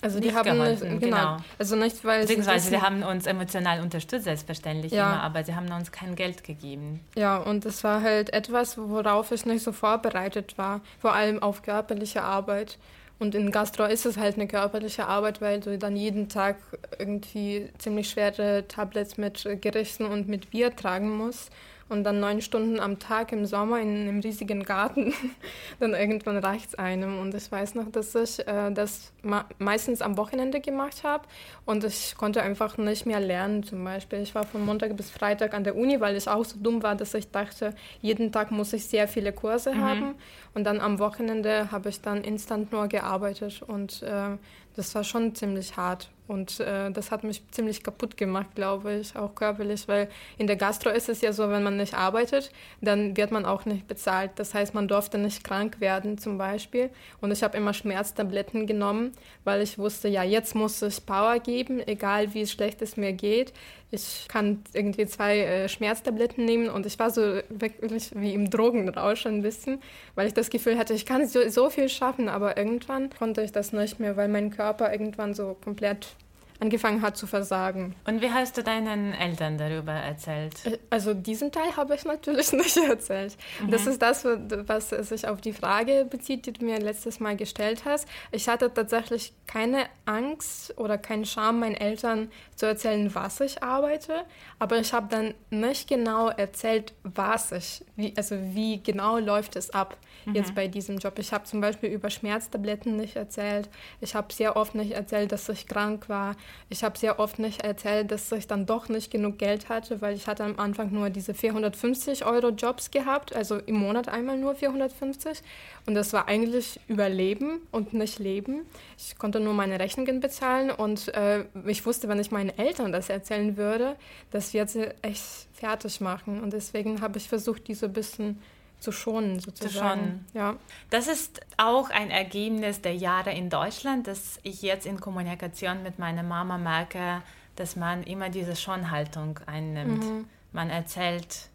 [0.00, 1.16] also die haben geholfen, nicht, genau.
[1.16, 1.36] genau.
[1.58, 5.12] Also nicht weil beziehungsweise sie haben uns emotional unterstützt selbstverständlich ja.
[5.12, 7.00] immer, aber sie haben uns kein Geld gegeben.
[7.16, 11.62] Ja, und es war halt etwas, worauf ich nicht so vorbereitet war, vor allem auf
[11.62, 12.78] körperliche Arbeit.
[13.18, 16.56] Und in Gastro ist es halt eine körperliche Arbeit, weil du dann jeden Tag
[17.00, 21.50] irgendwie ziemlich schwere Tablets mit Gerichten und mit Bier tragen musst
[21.88, 25.14] und dann neun Stunden am Tag im Sommer in einem riesigen Garten,
[25.80, 27.18] dann irgendwann reicht es einem.
[27.18, 29.12] Und ich weiß noch, dass ich äh, das
[29.58, 31.24] meistens am Wochenende gemacht habe
[31.64, 34.20] und ich konnte einfach nicht mehr lernen zum Beispiel.
[34.20, 36.94] Ich war von Montag bis Freitag an der Uni, weil ich auch so dumm war,
[36.94, 39.80] dass ich dachte, jeden Tag muss ich sehr viele Kurse mhm.
[39.82, 40.14] haben
[40.54, 44.36] und dann am Wochenende habe ich dann instant nur gearbeitet und äh,
[44.76, 46.10] das war schon ziemlich hart.
[46.28, 50.56] Und äh, das hat mich ziemlich kaputt gemacht, glaube ich, auch körperlich, weil in der
[50.56, 54.32] Gastro ist es ja so, wenn man nicht arbeitet, dann wird man auch nicht bezahlt.
[54.36, 56.90] Das heißt, man durfte nicht krank werden zum Beispiel.
[57.22, 59.12] Und ich habe immer Schmerztabletten genommen,
[59.44, 63.54] weil ich wusste, ja, jetzt muss ich Power geben, egal wie schlecht es mir geht.
[63.90, 69.26] Ich kann irgendwie zwei äh, Schmerztabletten nehmen und ich war so wirklich wie im Drogenrausch
[69.26, 69.80] ein bisschen,
[70.14, 73.52] weil ich das Gefühl hatte, ich kann so, so viel schaffen, aber irgendwann konnte ich
[73.52, 76.16] das nicht mehr, weil mein Körper irgendwann so komplett
[76.60, 77.94] angefangen hat zu versagen.
[78.06, 80.54] Und wie hast du deinen Eltern darüber erzählt?
[80.64, 83.36] Äh, also diesen Teil habe ich natürlich nicht erzählt.
[83.62, 83.70] Mhm.
[83.70, 87.82] Das ist das, was sich auf die Frage bezieht, die du mir letztes Mal gestellt
[87.84, 88.08] hast.
[88.32, 94.24] Ich hatte tatsächlich keine Angst oder keinen Scham, meinen Eltern zu erzählen, was ich arbeite,
[94.58, 99.70] aber ich habe dann nicht genau erzählt, was ich, wie, also wie genau läuft es
[99.70, 99.96] ab
[100.28, 100.34] mhm.
[100.34, 101.18] jetzt bei diesem Job.
[101.18, 103.68] Ich habe zum Beispiel über Schmerztabletten nicht erzählt.
[104.00, 106.36] Ich habe sehr oft nicht erzählt, dass ich krank war.
[106.70, 110.14] Ich habe sehr oft nicht erzählt, dass ich dann doch nicht genug Geld hatte, weil
[110.14, 114.54] ich hatte am Anfang nur diese 450 Euro Jobs gehabt, also im Monat einmal nur
[114.54, 115.40] 450.
[115.86, 118.66] Und das war eigentlich Überleben und nicht Leben.
[118.98, 123.08] Ich konnte nur meine Rechnungen bezahlen und äh, ich wusste, wenn ich meinen Eltern das
[123.08, 123.96] erzählen würde,
[124.30, 126.42] das wird sie echt fertig machen.
[126.42, 128.38] Und deswegen habe ich versucht, diese bisschen
[128.80, 130.24] zu schonen sozusagen.
[130.32, 130.38] Zu.
[130.38, 130.56] Ja.
[130.90, 135.98] Das ist auch ein Ergebnis der Jahre in Deutschland, dass ich jetzt in Kommunikation mit
[135.98, 137.22] meiner Mama merke,
[137.56, 140.04] dass man immer diese Schonhaltung einnimmt.
[140.04, 140.24] Mhm.
[140.52, 141.48] Man erzählt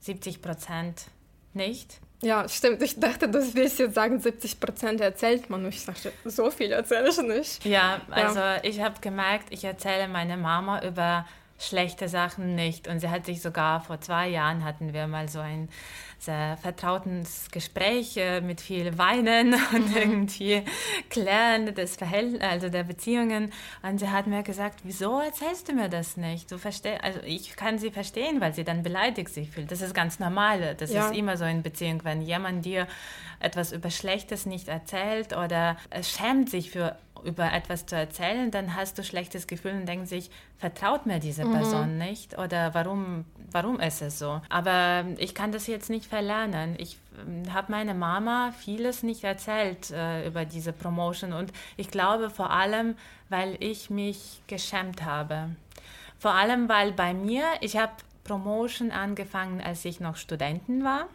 [0.00, 1.06] 70 Prozent
[1.54, 1.98] nicht.
[2.22, 2.82] Ja, stimmt.
[2.82, 5.66] Ich dachte, du willst jetzt sagen, 70 Prozent erzählt man.
[5.66, 7.64] Ich dachte, so viel erzähle ich nicht.
[7.64, 8.62] Ja, also ja.
[8.62, 11.26] ich habe gemerkt, ich erzähle meiner Mama über
[11.58, 12.88] schlechte Sachen nicht.
[12.88, 15.68] Und sie hat sich sogar vor zwei Jahren hatten wir mal so ein
[16.22, 19.96] sehr vertrautes Gespräch äh, mit viel Weinen und mhm.
[19.96, 20.62] irgendwie
[21.08, 23.52] Klären des Verhältnisses, also der Beziehungen.
[23.82, 26.50] Und sie hat mir gesagt, wieso erzählst du mir das nicht?
[26.50, 29.70] Du versteh also ich kann sie verstehen, weil sie dann beleidigt sich fühlt.
[29.70, 30.74] Das ist ganz normal.
[30.76, 31.08] Das ja.
[31.08, 32.86] ist immer so in Beziehung, wenn jemand dir
[33.40, 38.98] etwas über Schlechtes nicht erzählt oder schämt sich für über etwas zu erzählen, dann hast
[38.98, 41.52] du schlechtes Gefühl und denkst sich, vertraut mir diese mhm.
[41.52, 44.40] Person nicht oder warum, warum ist es so?
[44.48, 46.74] Aber ich kann das jetzt nicht verlernen.
[46.78, 52.30] Ich ähm, habe meiner Mama vieles nicht erzählt äh, über diese Promotion und ich glaube
[52.30, 52.96] vor allem,
[53.28, 55.50] weil ich mich geschämt habe
[56.18, 57.92] Vor allem, weil bei mir, ich habe
[58.24, 61.08] Promotion angefangen, als ich noch Studentin war.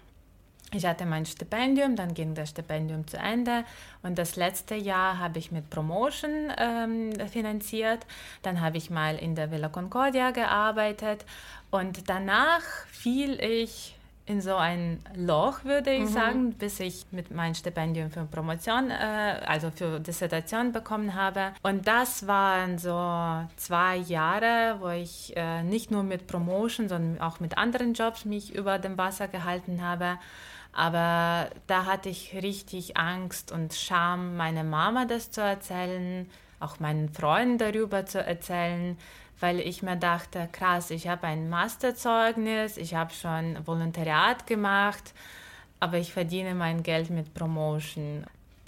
[0.76, 3.64] Ich hatte mein Stipendium, dann ging das Stipendium zu Ende
[4.04, 8.06] und das letzte Jahr habe ich mit Promotion ähm, finanziert.
[8.42, 11.26] Dann habe ich mal in der Villa Concordia gearbeitet
[11.72, 12.62] und danach
[12.92, 16.08] fiel ich in so ein Loch, würde ich mhm.
[16.08, 21.54] sagen, bis ich mit meinem Stipendium für Promotion, äh, also für Dissertation bekommen habe.
[21.62, 27.40] Und das waren so zwei Jahre, wo ich äh, nicht nur mit Promotion, sondern auch
[27.40, 30.18] mit anderen Jobs mich über dem Wasser gehalten habe.
[30.76, 37.08] Aber da hatte ich richtig Angst und Scham, meiner Mama das zu erzählen, auch meinen
[37.08, 38.98] Freunden darüber zu erzählen,
[39.40, 45.14] weil ich mir dachte, krass, ich habe ein Masterzeugnis, ich habe schon Volontariat gemacht,
[45.80, 48.26] aber ich verdiene mein Geld mit Promotion.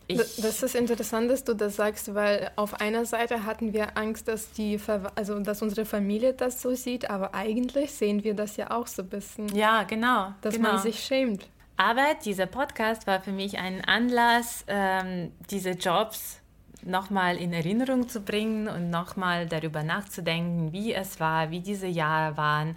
[0.08, 4.30] Ich das ist interessant, dass du das sagst, weil auf einer Seite hatten wir Angst,
[4.30, 4.80] dass die,
[5.16, 9.02] also dass unsere Familie das so sieht, aber eigentlich sehen wir das ja auch so
[9.02, 9.54] ein bisschen.
[9.54, 10.34] Ja, genau.
[10.40, 10.72] Dass genau.
[10.72, 11.50] man sich schämt.
[11.78, 16.42] Aber dieser Podcast war für mich ein Anlass, ähm, diese Jobs
[16.84, 22.36] nochmal in Erinnerung zu bringen und nochmal darüber nachzudenken, wie es war, wie diese Jahre
[22.36, 22.76] waren.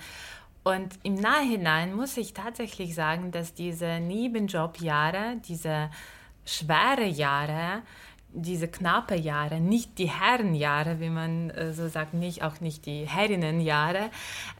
[0.64, 5.90] Und im Nachhinein muss ich tatsächlich sagen, dass diese Nebenjobjahre, diese
[6.44, 7.82] schwere Jahre,
[8.32, 13.06] diese knappe Jahre, nicht die Herrenjahre, wie man äh, so sagt, nicht auch nicht die
[13.06, 14.10] Herrinnenjahre,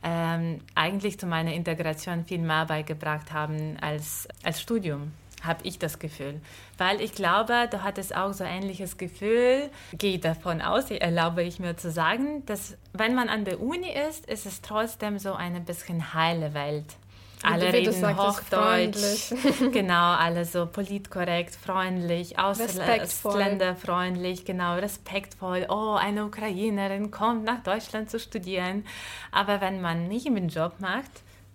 [0.02, 5.98] ähm, eigentlich zu meiner Integration viel mehr beigebracht haben als, als Studium habe ich das
[5.98, 6.40] Gefühl.
[6.78, 11.76] Weil ich glaube, du hattest auch so ähnliches Gefühl, gehe davon aus, erlaube ich mir
[11.76, 16.14] zu sagen, dass wenn man an der Uni ist, ist es trotzdem so eine bisschen
[16.14, 16.96] heile Welt.
[17.42, 19.33] Alle reden sagst, Hochdeutsch,
[19.72, 25.66] genau, alle so politkorrekt, freundlich, ausländerfreundlich, genau, respektvoll.
[25.68, 28.85] Oh, eine Ukrainerin kommt nach Deutschland zu studieren.
[29.33, 31.11] Aber wenn man nicht einen Job macht,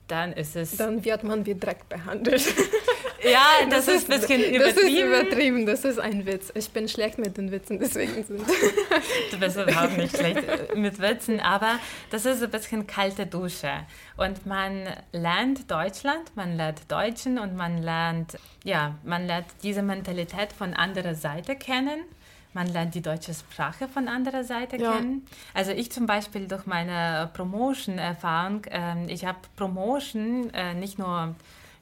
[0.08, 0.78] dann ist es.
[0.78, 2.44] Dann wird man wie Dreck behandelt.
[3.32, 4.64] Ja, das, das ist ein bisschen übertrieben.
[4.64, 6.52] Das ist übertrieben, das ist ein Witz.
[6.56, 8.46] Ich bin schlecht mit den Witzen, deswegen sind.
[9.32, 13.72] Du bist überhaupt nicht schlecht mit Witzen, aber das ist ein bisschen kalte Dusche.
[14.18, 20.54] Und man lernt Deutschland, man lernt Deutschen und man lernt, ja, man lernt diese Mentalität
[20.54, 22.02] von anderer Seite kennen.
[22.54, 24.94] Man lernt die deutsche Sprache von anderer Seite ja.
[24.94, 25.28] kennen.
[25.54, 31.36] Also ich zum Beispiel durch meine Promotion-Erfahrung, äh, ich habe Promotion äh, nicht nur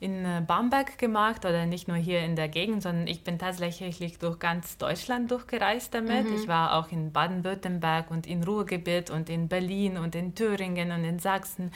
[0.04, 4.20] in äh, Bamberg gemacht oder nicht nur hier in der Gegend, sondern ich bin tatsächlich
[4.20, 6.30] durch ganz Deutschland durchgereist damit.
[6.30, 6.36] Mhm.
[6.36, 11.06] Ich war auch in Baden-Württemberg und in Ruhrgebiet und in Berlin und in Thüringen und
[11.06, 11.72] in Sachsen.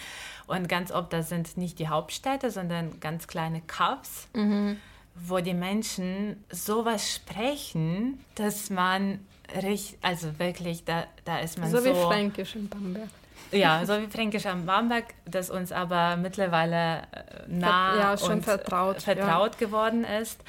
[0.45, 4.27] Und ganz oft, das sind nicht die Hauptstädte, sondern ganz kleine Cups.
[4.33, 4.77] Mhm
[5.19, 9.17] wo die Menschen sowas sprechen, dass man
[9.63, 11.77] richtig, also wirklich, da, da ist man so.
[11.77, 13.09] So wie Fränkisch in Bamberg.
[13.51, 17.03] Ja, so wie Fränkisch am Bamberg, das uns aber mittlerweile äh,
[17.47, 19.67] nah ja, schon und vertraut, vertraut ja.
[19.67, 20.41] geworden ist.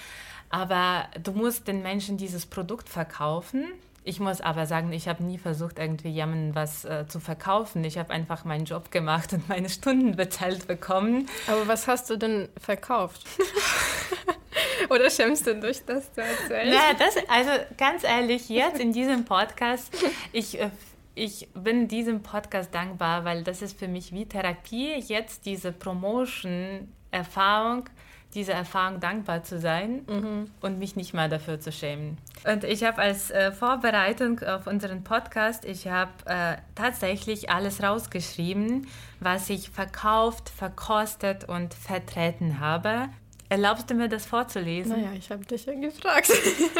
[0.50, 3.66] Aber du musst den Menschen dieses Produkt verkaufen.
[4.04, 7.84] Ich muss aber sagen, ich habe nie versucht, irgendwie jemandem was äh, zu verkaufen.
[7.84, 11.28] Ich habe einfach meinen Job gemacht und meine Stunden bezahlt bekommen.
[11.46, 13.26] Aber was hast du denn verkauft?
[14.90, 16.72] Oder schämst du dich, das zu erzählen?
[16.72, 19.92] Ja, das, also ganz ehrlich, jetzt in diesem Podcast,
[20.32, 20.70] ich äh,
[21.18, 27.84] ich bin diesem Podcast dankbar, weil das ist für mich wie Therapie, jetzt diese Promotion-Erfahrung,
[28.34, 30.50] diese Erfahrung dankbar zu sein mhm.
[30.60, 32.18] und mich nicht mal dafür zu schämen.
[32.46, 38.86] Und ich habe als äh, Vorbereitung auf unseren Podcast, ich habe äh, tatsächlich alles rausgeschrieben,
[39.18, 43.08] was ich verkauft, verkostet und vertreten habe.
[43.48, 44.92] Erlaubst du mir das vorzulesen?
[44.92, 46.30] Naja, ich habe dich ja gefragt.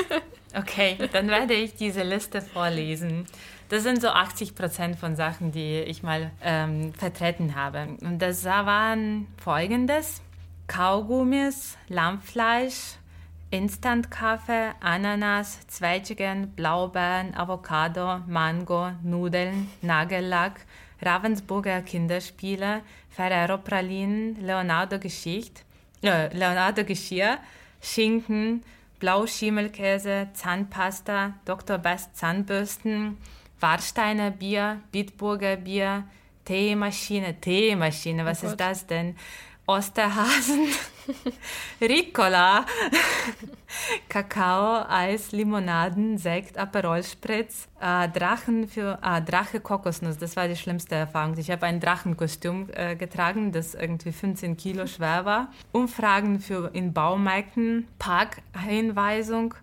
[0.55, 3.27] okay, dann werde ich diese Liste vorlesen.
[3.69, 7.89] Das sind so 80 Prozent von Sachen, die ich mal ähm, vertreten habe.
[8.01, 10.23] Und das waren folgendes:
[10.69, 12.97] Kaugummis, Lammfleisch,
[13.51, 20.61] Instant-Kaffee, Ananas, Zwetschgen, Blaubeeren, Avocado, Mango, Nudeln, Nagellack,
[21.03, 25.65] Ravensburger Kinderspiele, Ferrero Pralinen, Leonardo Geschicht,
[26.03, 27.39] äh, Leonardo Geschirr,
[27.83, 28.63] Schinken,
[28.99, 31.79] Blauschimmelkäse, Zahnpasta, Dr.
[31.79, 33.17] Best Zahnbürsten,
[33.61, 36.05] Warsteiner Bier, Bitburger Bier,
[36.45, 39.17] Teemaschine, Teemaschine, was oh ist das denn?
[39.69, 40.67] Osterhasen,
[41.83, 42.65] Ricola,
[44.09, 50.57] Kakao, Eis, Limonaden, Sekt, Aperol Spritz, äh, Drachen für, äh, Drache Kokosnuss, das war die
[50.57, 51.37] schlimmste Erfahrung.
[51.37, 55.53] Ich habe ein Drachenkostüm äh, getragen, das irgendwie 15 Kilo schwer war.
[55.73, 59.55] Umfragen für in Baumärkten, Parkhinweisung,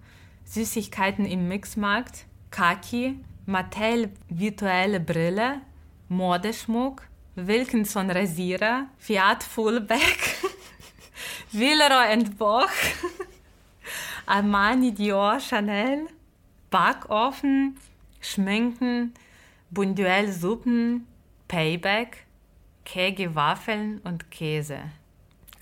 [0.43, 5.62] Süßigkeiten im Mixmarkt, Kaki, Mattel virtuelle Brille,
[6.10, 10.38] Modeschmuck, Wilkinson Rasierer, Fiat Fullback,
[11.51, 12.69] Villeroy Boch,
[14.25, 16.08] Armani Dior Chanel,
[16.71, 17.77] Backofen,
[18.19, 19.13] Schminken,
[19.69, 21.05] Bunduel Suppen,
[21.47, 22.25] Payback,
[22.84, 24.79] Kege Waffeln und Käse.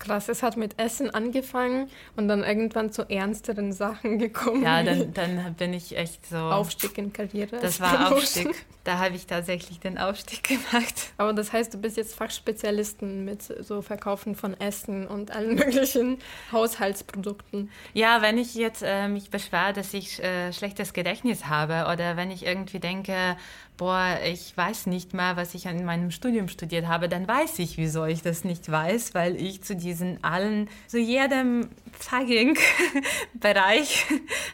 [0.04, 4.62] Krass, es hat mit Essen angefangen und dann irgendwann zu ernsteren Sachen gekommen.
[4.62, 6.36] Ja, dann, dann bin ich echt so.
[6.36, 7.58] Aufstieg in Karriere.
[7.60, 8.66] Das war Aufstieg.
[8.84, 11.12] Da habe ich tatsächlich den Aufstieg gemacht.
[11.16, 16.18] Aber das heißt, du bist jetzt Fachspezialistin mit so Verkaufen von Essen und allen möglichen
[16.52, 17.70] Haushaltsprodukten.
[17.94, 22.30] Ja, wenn ich jetzt äh, mich beschwere, dass ich äh, schlechtes Gedächtnis habe oder wenn
[22.30, 23.36] ich irgendwie denke,
[23.76, 27.76] boah, ich weiß nicht mal, was ich in meinem Studium studiert habe, dann weiß ich,
[27.76, 32.56] wieso ich das nicht weiß, weil ich zu diesen allen, zu jedem fucking
[33.34, 34.06] Bereich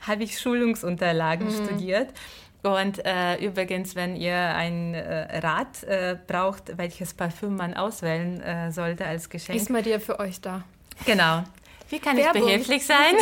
[0.06, 1.64] habe ich Schulungsunterlagen mhm.
[1.64, 2.14] studiert.
[2.62, 8.70] Und äh, übrigens, wenn ihr ein äh, Rat äh, braucht, welches Parfüm man auswählen äh,
[8.70, 9.58] sollte als Geschenk.
[9.58, 10.62] Ist mal dir für euch da.
[11.06, 11.44] Genau.
[11.88, 12.42] Wie kann Werbung.
[12.42, 13.14] ich behilflich sein?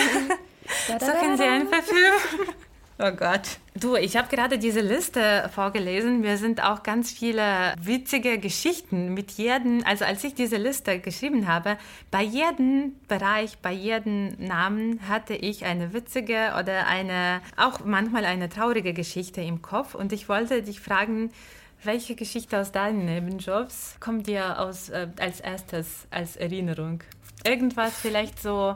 [0.98, 2.12] Suchen Sie ein Parfüm?
[3.00, 3.60] Oh Gott.
[3.76, 6.20] Du, ich habe gerade diese Liste vorgelesen.
[6.20, 11.46] Mir sind auch ganz viele witzige Geschichten mit jedem, also als ich diese Liste geschrieben
[11.46, 11.78] habe,
[12.10, 18.48] bei jedem Bereich, bei jedem Namen hatte ich eine witzige oder eine, auch manchmal eine
[18.48, 19.94] traurige Geschichte im Kopf.
[19.94, 21.30] Und ich wollte dich fragen,
[21.84, 27.04] welche Geschichte aus deinen Nebenjobs kommt dir aus, äh, als erstes als Erinnerung?
[27.44, 28.74] Irgendwas vielleicht so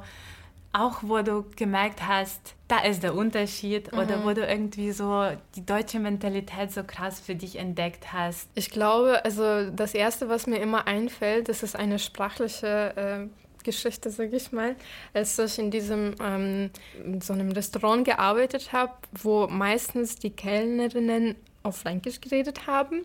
[0.73, 3.99] auch wo du gemerkt hast, da ist der Unterschied mhm.
[3.99, 8.49] oder wo du irgendwie so die deutsche Mentalität so krass für dich entdeckt hast?
[8.55, 14.11] Ich glaube, also das Erste, was mir immer einfällt, das ist eine sprachliche äh, Geschichte,
[14.11, 14.77] sage ich mal,
[15.15, 16.71] als ich in diesem ähm,
[17.05, 23.05] in so einem Restaurant gearbeitet habe, wo meistens die Kellnerinnen auf Fränkisch geredet haben.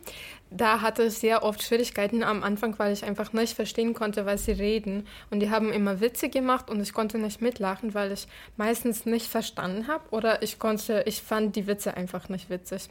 [0.49, 4.45] Da hatte ich sehr oft Schwierigkeiten am Anfang, weil ich einfach nicht verstehen konnte, was
[4.45, 5.07] sie reden.
[5.29, 9.27] Und die haben immer Witze gemacht und ich konnte nicht mitlachen, weil ich meistens nicht
[9.27, 12.87] verstanden habe oder ich konnte, ich fand die Witze einfach nicht witzig.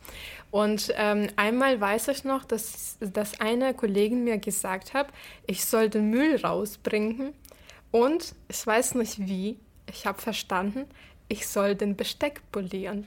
[0.50, 5.08] Und ähm, einmal weiß ich noch, dass, dass eine Kollegin mir gesagt hat,
[5.46, 7.32] ich soll den Müll rausbringen
[7.90, 10.84] und ich weiß nicht wie, ich habe verstanden,
[11.28, 13.06] ich soll den Besteck polieren.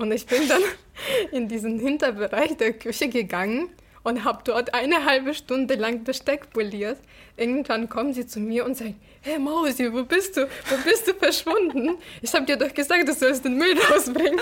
[0.00, 0.62] Und ich bin dann
[1.30, 3.68] in diesen Hinterbereich der Küche gegangen
[4.02, 6.96] und habe dort eine halbe Stunde lang Besteck poliert.
[7.36, 10.48] Irgendwann kommen sie zu mir und sagen, hey Mausi, wo bist du?
[10.70, 11.98] Wo bist du verschwunden?
[12.22, 14.40] Ich habe dir doch gesagt, du sollst den Müll rausbringen.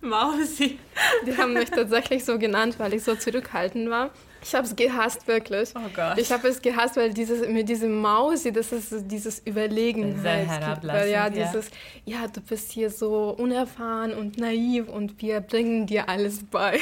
[0.00, 0.78] Mausi.
[1.26, 4.10] Die haben mich tatsächlich so genannt, weil ich so zurückhaltend war.
[4.42, 5.70] Ich habe es gehasst, wirklich.
[5.74, 6.18] Oh Gott.
[6.18, 10.86] Ich habe es gehasst, weil dieses, mit diesem Mausi, das ist dieses Überlegen Sehr halt.
[10.86, 11.70] Weil, ja, dieses,
[12.04, 16.78] ja, du bist hier so unerfahren und naiv und wir bringen dir alles bei.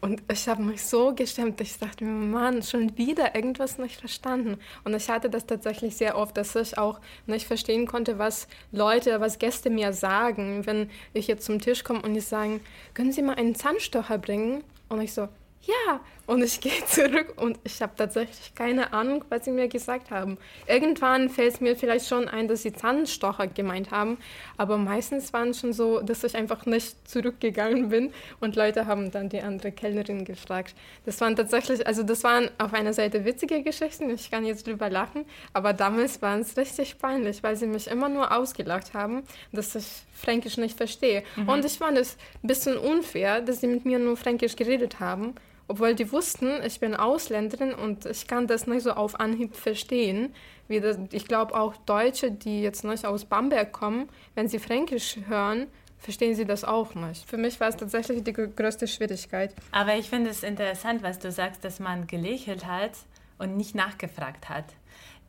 [0.00, 4.58] Und ich habe mich so gestemmt, ich dachte mir, Mann, schon wieder irgendwas nicht verstanden.
[4.84, 9.20] Und ich hatte das tatsächlich sehr oft, dass ich auch nicht verstehen konnte, was Leute,
[9.20, 10.66] was Gäste mir sagen.
[10.66, 12.60] Wenn ich jetzt zum Tisch komme und die sagen,
[12.94, 14.64] können Sie mal einen Zahnstocher bringen?
[14.88, 15.28] Und ich so,
[15.62, 16.00] ja,
[16.30, 20.38] und ich gehe zurück und ich habe tatsächlich keine Ahnung, was sie mir gesagt haben.
[20.68, 24.16] Irgendwann fällt es mir vielleicht schon ein, dass sie Zahnstocher gemeint haben,
[24.56, 29.10] aber meistens waren es schon so, dass ich einfach nicht zurückgegangen bin und Leute haben
[29.10, 30.76] dann die andere Kellnerin gefragt.
[31.04, 34.88] Das waren tatsächlich, also das waren auf einer Seite witzige Geschichten, ich kann jetzt drüber
[34.88, 39.74] lachen, aber damals waren es richtig peinlich, weil sie mich immer nur ausgelacht haben, dass
[39.74, 41.24] ich Fränkisch nicht verstehe.
[41.34, 41.48] Mhm.
[41.48, 45.34] Und ich fand es ein bisschen unfair, dass sie mit mir nur Fränkisch geredet haben
[45.70, 50.34] obwohl die wussten, ich bin Ausländerin und ich kann das nicht so auf Anhieb verstehen.
[50.66, 55.18] Wie das, ich glaube auch Deutsche, die jetzt nicht aus Bamberg kommen, wenn sie Fränkisch
[55.28, 57.24] hören, verstehen sie das auch nicht.
[57.24, 59.54] Für mich war es tatsächlich die größte Schwierigkeit.
[59.70, 62.92] Aber ich finde es interessant, was du sagst, dass man gelächelt hat
[63.38, 64.64] und nicht nachgefragt hat.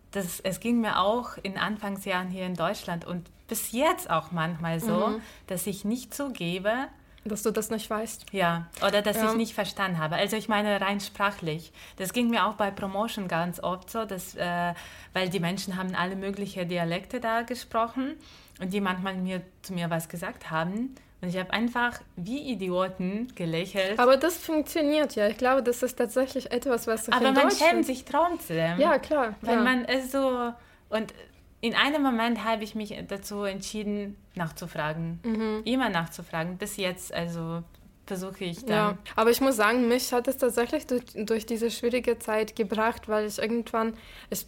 [0.10, 4.80] Das, es ging mir auch in Anfangsjahren hier in Deutschland und bis jetzt auch manchmal
[4.80, 5.22] so, mhm.
[5.46, 6.88] dass ich nicht zugebe,
[7.24, 8.26] dass du das nicht weißt.
[8.32, 9.30] Ja, oder dass ja.
[9.30, 10.16] ich nicht verstanden habe.
[10.16, 11.72] Also ich meine rein sprachlich.
[11.98, 14.74] Das ging mir auch bei Promotion ganz oft so, dass, äh,
[15.14, 18.16] weil die Menschen haben alle möglichen Dialekte da gesprochen
[18.60, 20.96] und die manchmal mir, zu mir was gesagt haben.
[21.22, 24.00] Und ich habe einfach wie Idioten gelächelt.
[24.00, 25.28] Aber das funktioniert ja.
[25.28, 28.80] Ich glaube, das ist tatsächlich etwas, was sich Aber man schämt sich trotzdem.
[28.80, 29.36] Ja, klar.
[29.42, 29.62] Weil ja.
[29.62, 30.52] man ist so...
[30.90, 31.14] Und
[31.62, 35.20] in einem Moment habe ich mich dazu entschieden, nachzufragen.
[35.24, 35.62] Mhm.
[35.64, 36.58] Immer nachzufragen.
[36.58, 37.64] Bis jetzt, also
[38.08, 38.70] versuche ich dann.
[38.76, 43.08] Ja, aber ich muss sagen, mich hat es tatsächlich durch, durch diese schwierige Zeit gebracht,
[43.08, 43.94] weil ich irgendwann,
[44.30, 44.46] ich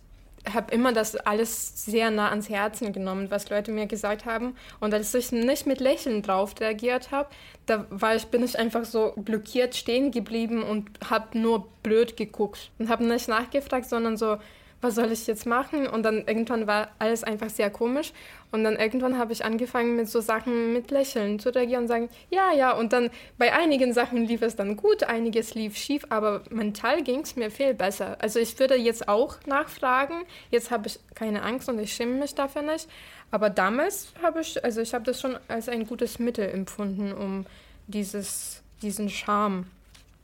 [0.51, 4.55] habe immer das alles sehr nah ans Herzen genommen, was Leute mir gesagt haben.
[4.79, 7.29] Und als ich nicht mit Lächeln drauf reagiert habe,
[7.65, 12.71] da war ich, bin ich einfach so blockiert stehen geblieben und habe nur blöd geguckt
[12.79, 14.37] und habe nicht nachgefragt, sondern so,
[14.83, 15.87] was soll ich jetzt machen?
[15.87, 18.11] Und dann irgendwann war alles einfach sehr komisch.
[18.51, 22.09] Und dann irgendwann habe ich angefangen mit so Sachen mit Lächeln zu reagieren und sagen,
[22.29, 22.73] ja, ja.
[22.73, 27.21] Und dann bei einigen Sachen lief es dann gut, einiges lief schief, aber mental ging
[27.21, 28.17] es mir viel besser.
[28.19, 30.23] Also ich würde jetzt auch nachfragen.
[30.51, 32.87] Jetzt habe ich keine Angst und ich schäme mich dafür nicht.
[33.31, 37.45] Aber damals habe ich, also ich habe das schon als ein gutes Mittel empfunden, um
[37.87, 39.65] dieses, diesen Charme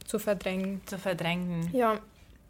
[0.06, 0.82] zu verdrängen.
[0.86, 1.70] Zu verdrängen.
[1.74, 2.00] Ja.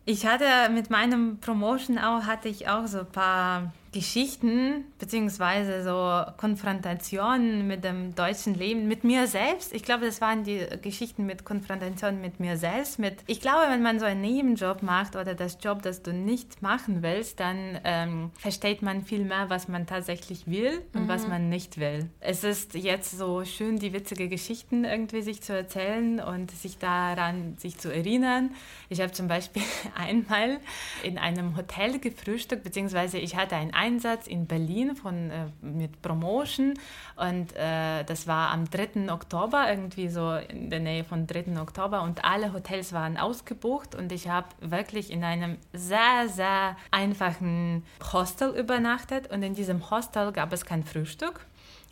[0.09, 6.31] Ich hatte mit meinem Promotion auch, hatte ich auch so ein paar Geschichten beziehungsweise so
[6.37, 9.73] Konfrontationen mit dem deutschen Leben, mit mir selbst.
[9.73, 12.99] Ich glaube, das waren die Geschichten mit Konfrontationen mit mir selbst.
[12.99, 16.61] Mit, ich glaube, wenn man so einen Nebenjob macht oder das Job, das du nicht
[16.61, 21.07] machen willst, dann ähm, versteht man viel mehr, was man tatsächlich will und mhm.
[21.07, 22.09] was man nicht will.
[22.19, 27.57] Es ist jetzt so schön, die witzige Geschichten irgendwie sich zu erzählen und sich daran
[27.57, 28.51] sich zu erinnern.
[28.89, 29.63] Ich habe zum Beispiel
[29.95, 30.59] einmal
[31.03, 36.73] in einem Hotel gefrühstückt, beziehungsweise ich hatte ein Einsatz in Berlin von, äh, mit Promotion
[37.15, 39.11] und äh, das war am 3.
[39.11, 41.59] Oktober, irgendwie so in der Nähe von 3.
[41.61, 47.83] Oktober und alle Hotels waren ausgebucht und ich habe wirklich in einem sehr, sehr einfachen
[48.11, 51.45] Hostel übernachtet und in diesem Hostel gab es kein Frühstück.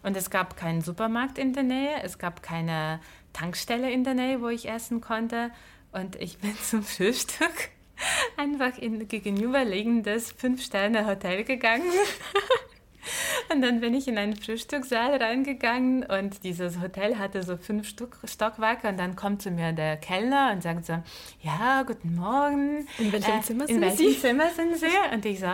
[0.04, 3.00] Und es gab keinen Supermarkt in der Nähe, es gab keine
[3.34, 5.52] Tankstelle in der Nähe, wo ich essen konnte.
[5.92, 7.72] Und ich bin zum Frühstück
[8.38, 11.92] einfach in gegenüberliegendes Fünf-Sterne-Hotel gegangen.
[13.52, 18.18] Und dann bin ich in einen Frühstückssaal reingegangen und dieses Hotel hatte so fünf Stuck
[18.26, 21.02] Stockwerke und dann kommt zu mir der Kellner und sagt so,
[21.42, 22.86] ja, guten Morgen.
[22.98, 24.20] In welchem äh, Zimmer sind in welchem Sie?
[24.20, 25.14] Zimmer sind Sie?
[25.14, 25.48] Und ich so,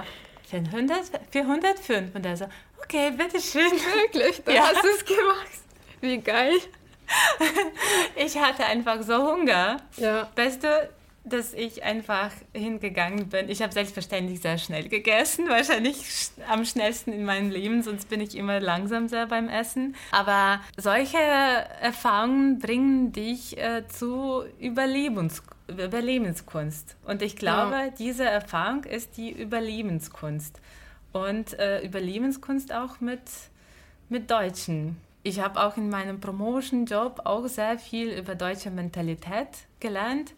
[0.50, 1.00] 400,
[1.32, 2.16] 405.
[2.16, 2.46] Und er so,
[2.84, 3.72] okay, bitteschön.
[3.72, 4.44] Wirklich?
[4.44, 4.62] Dann ja.
[4.64, 5.52] hast du es gemacht.
[6.02, 6.54] Wie geil.
[8.16, 9.78] ich hatte einfach so Hunger.
[9.98, 10.30] Ja.
[10.36, 10.90] Weißt du,
[11.26, 13.50] dass ich einfach hingegangen bin.
[13.50, 15.98] Ich habe selbstverständlich sehr schnell gegessen, wahrscheinlich
[16.50, 19.96] am schnellsten in meinem Leben, sonst bin ich immer langsam sehr beim Essen.
[20.12, 26.98] Aber solche Erfahrungen bringen dich äh, zu Überlebens Überlebenskunst.
[27.06, 27.90] Und ich glaube, ja.
[27.90, 30.60] diese Erfahrung ist die Überlebenskunst.
[31.14, 33.22] Und äh, Überlebenskunst auch mit,
[34.10, 34.98] mit Deutschen.
[35.24, 39.48] Ich habe auch in meinem Promotion-Job auch sehr viel über deutsche Mentalität
[39.80, 40.34] gelernt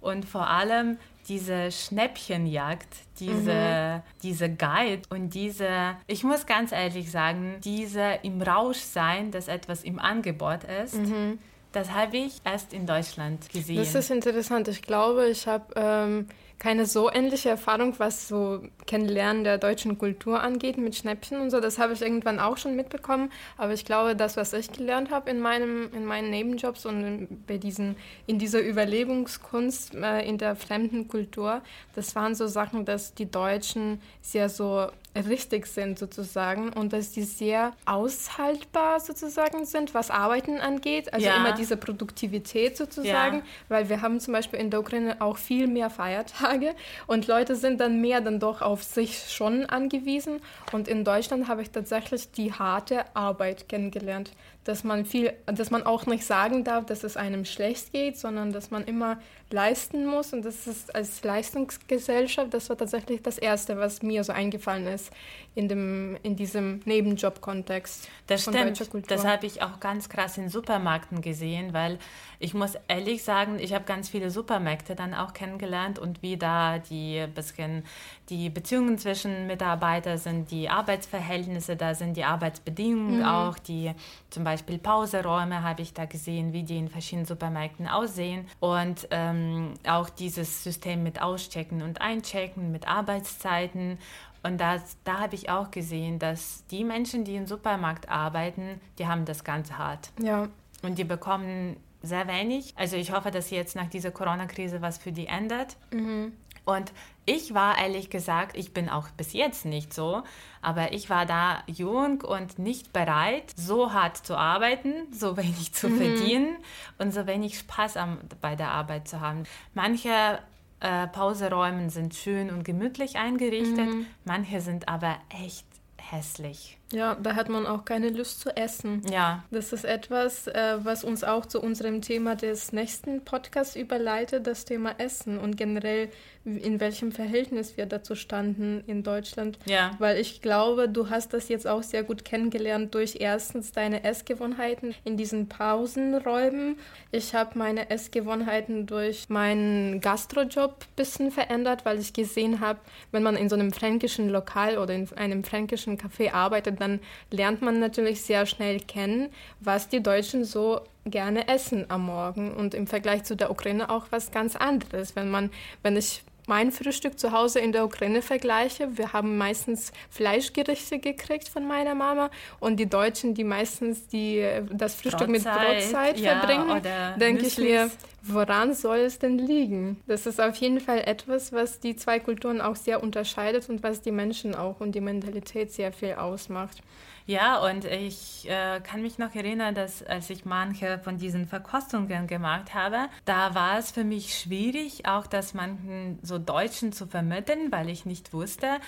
[0.00, 2.88] und vor allem diese Schnäppchenjagd,
[3.20, 4.02] diese, mhm.
[4.22, 9.84] diese Guide und diese, ich muss ganz ehrlich sagen, diese im Rausch sein, dass etwas
[9.84, 10.94] im Angebot ist.
[10.94, 11.38] Mhm.
[11.72, 13.76] Das habe ich erst in Deutschland gesehen.
[13.76, 14.68] Das ist interessant.
[14.68, 16.28] Ich glaube, ich habe ähm,
[16.58, 21.60] keine so ähnliche Erfahrung, was so Kennenlernen der deutschen Kultur angeht mit Schnäppchen und so.
[21.60, 23.30] Das habe ich irgendwann auch schon mitbekommen.
[23.56, 27.58] Aber ich glaube, das, was ich gelernt habe in, meinem, in meinen Nebenjobs und bei
[27.58, 27.94] diesen,
[28.26, 31.62] in dieser Überlebenskunst äh, in der fremden Kultur,
[31.94, 34.88] das waren so Sachen, dass die Deutschen sehr so
[35.18, 41.12] richtig sind sozusagen und dass die sehr aushaltbar sozusagen sind, was Arbeiten angeht.
[41.12, 41.36] Also ja.
[41.36, 43.42] immer diese Produktivität sozusagen, ja.
[43.68, 46.74] weil wir haben zum Beispiel in der Ukraine auch viel mehr Feiertage
[47.06, 50.40] und Leute sind dann mehr dann doch auf sich schon angewiesen.
[50.72, 54.32] Und in Deutschland habe ich tatsächlich die harte Arbeit kennengelernt
[54.68, 58.52] dass man viel, dass man auch nicht sagen darf, dass es einem schlecht geht, sondern
[58.52, 59.18] dass man immer
[59.50, 64.32] leisten muss und das ist als Leistungsgesellschaft, das war tatsächlich das Erste, was mir so
[64.32, 65.10] eingefallen ist
[65.54, 68.08] in, dem, in diesem Nebenjob-Kontext.
[68.26, 71.98] Das stimmt, das habe ich auch ganz krass in Supermärkten gesehen, weil
[72.38, 76.78] ich muss ehrlich sagen, ich habe ganz viele Supermärkte dann auch kennengelernt und wie da
[76.78, 77.84] die bisschen
[78.28, 83.24] die Beziehungen zwischen Mitarbeitern sind, die Arbeitsverhältnisse da sind, die Arbeitsbedingungen mhm.
[83.24, 83.92] auch, die
[84.30, 89.37] zum Beispiel Pauseräume habe ich da gesehen, wie die in verschiedenen Supermärkten aussehen und ähm,
[89.86, 93.98] auch dieses System mit Auschecken und Einchecken, mit Arbeitszeiten
[94.42, 99.06] und das, da habe ich auch gesehen, dass die Menschen, die im Supermarkt arbeiten, die
[99.06, 100.10] haben das ganz hart.
[100.22, 100.48] Ja.
[100.82, 102.72] Und die bekommen sehr wenig.
[102.76, 105.76] Also ich hoffe, dass jetzt nach dieser Corona-Krise was für die ändert.
[105.92, 106.32] Mhm.
[106.68, 106.92] Und
[107.24, 110.22] ich war ehrlich gesagt, ich bin auch bis jetzt nicht so,
[110.60, 115.88] aber ich war da jung und nicht bereit, so hart zu arbeiten, so wenig zu
[115.88, 115.96] mhm.
[115.96, 116.56] verdienen
[116.98, 119.44] und so wenig Spaß am, bei der Arbeit zu haben.
[119.72, 120.40] Manche
[120.80, 124.06] äh, Pauseräume sind schön und gemütlich eingerichtet, mhm.
[124.26, 125.66] manche sind aber echt
[125.96, 126.77] hässlich.
[126.92, 129.02] Ja, da hat man auch keine Lust zu essen.
[129.10, 129.44] Ja.
[129.50, 134.64] Das ist etwas, äh, was uns auch zu unserem Thema des nächsten Podcasts überleitet, das
[134.64, 136.10] Thema Essen und generell
[136.56, 139.58] in welchem Verhältnis wir dazu standen in Deutschland.
[139.66, 139.92] Ja.
[139.98, 144.94] Weil ich glaube, du hast das jetzt auch sehr gut kennengelernt durch erstens deine Essgewohnheiten
[145.04, 146.78] in diesen Pausenräumen.
[147.10, 152.80] Ich habe meine Essgewohnheiten durch meinen Gastrojob ein bisschen verändert, weil ich gesehen habe,
[153.12, 157.00] wenn man in so einem fränkischen Lokal oder in einem fränkischen Café arbeitet, dann
[157.30, 159.28] lernt man natürlich sehr schnell kennen,
[159.60, 164.06] was die Deutschen so gerne essen am Morgen und im Vergleich zu der Ukraine auch
[164.10, 165.16] was ganz anderes.
[165.16, 165.50] Wenn man,
[165.82, 171.48] wenn ich mein Frühstück zu Hause in der Ukraine vergleiche, wir haben meistens Fleischgerichte gekriegt
[171.48, 176.40] von meiner Mama und die Deutschen, die meistens die, das Frühstück Brotzeit, mit Brotzeit ja,
[176.40, 176.82] verbringen,
[177.20, 177.90] denke ich mir.
[178.22, 180.02] Woran soll es denn liegen?
[180.06, 184.02] Das ist auf jeden Fall etwas, was die zwei Kulturen auch sehr unterscheidet und was
[184.02, 186.82] die Menschen auch und die Mentalität sehr viel ausmacht.
[187.28, 192.26] Ja, und ich äh, kann mich noch erinnern, dass als ich manche von diesen Verkostungen
[192.26, 197.70] gemacht habe, da war es für mich schwierig, auch das manchen so Deutschen zu vermitteln,
[197.70, 198.78] weil ich nicht wusste,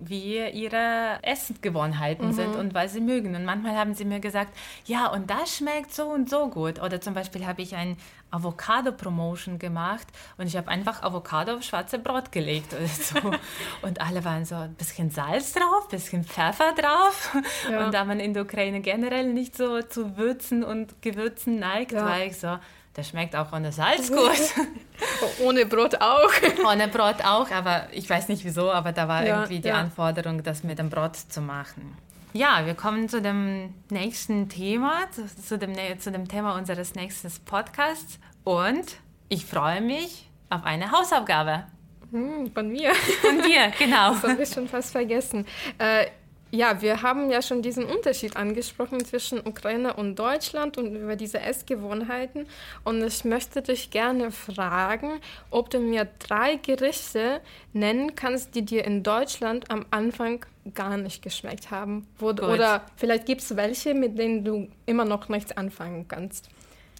[0.00, 3.34] wie ihre Essensgewohnheiten sind und was sie mögen.
[3.34, 6.80] Und manchmal haben sie mir gesagt, ja, und das schmeckt so und so gut.
[6.80, 7.96] Oder zum Beispiel habe ich ein
[8.30, 13.18] Avocado-Promotion gemacht und ich habe einfach Avocado auf schwarze Brot gelegt oder so.
[13.82, 17.36] und alle waren so ein bisschen Salz drauf, ein bisschen Pfeffer drauf.
[17.70, 17.86] Ja.
[17.86, 22.04] Und da man in der Ukraine generell nicht so zu Würzen und Gewürzen neigt, Ja.
[22.04, 22.58] war ich so,
[22.98, 24.18] das schmeckt auch ohne Salz gut.
[25.44, 26.30] Ohne Brot auch.
[26.68, 29.76] ohne Brot auch, aber ich weiß nicht wieso, aber da war Ja, irgendwie die ja.
[29.76, 31.96] Anforderung, das mit dem Brot zu machen.
[32.32, 37.30] Ja, wir kommen zu dem nächsten Thema, zu, zu, dem, zu dem Thema unseres nächsten
[37.44, 38.18] Podcasts.
[38.44, 38.96] Und
[39.28, 41.64] ich freue mich auf eine Hausaufgabe
[42.10, 42.92] Hm, von mir.
[42.94, 44.14] von dir, genau.
[44.14, 45.46] Das habe ich schon fast vergessen.
[45.78, 46.06] Äh,
[46.50, 51.40] ja, wir haben ja schon diesen Unterschied angesprochen zwischen Ukraine und Deutschland und über diese
[51.40, 52.46] Essgewohnheiten.
[52.84, 55.20] Und ich möchte dich gerne fragen,
[55.50, 57.40] ob du mir drei Gerichte
[57.72, 60.44] nennen kannst, die dir in Deutschland am Anfang
[60.74, 62.06] gar nicht geschmeckt haben.
[62.18, 66.48] Wo, oder vielleicht gibt es welche, mit denen du immer noch nichts anfangen kannst.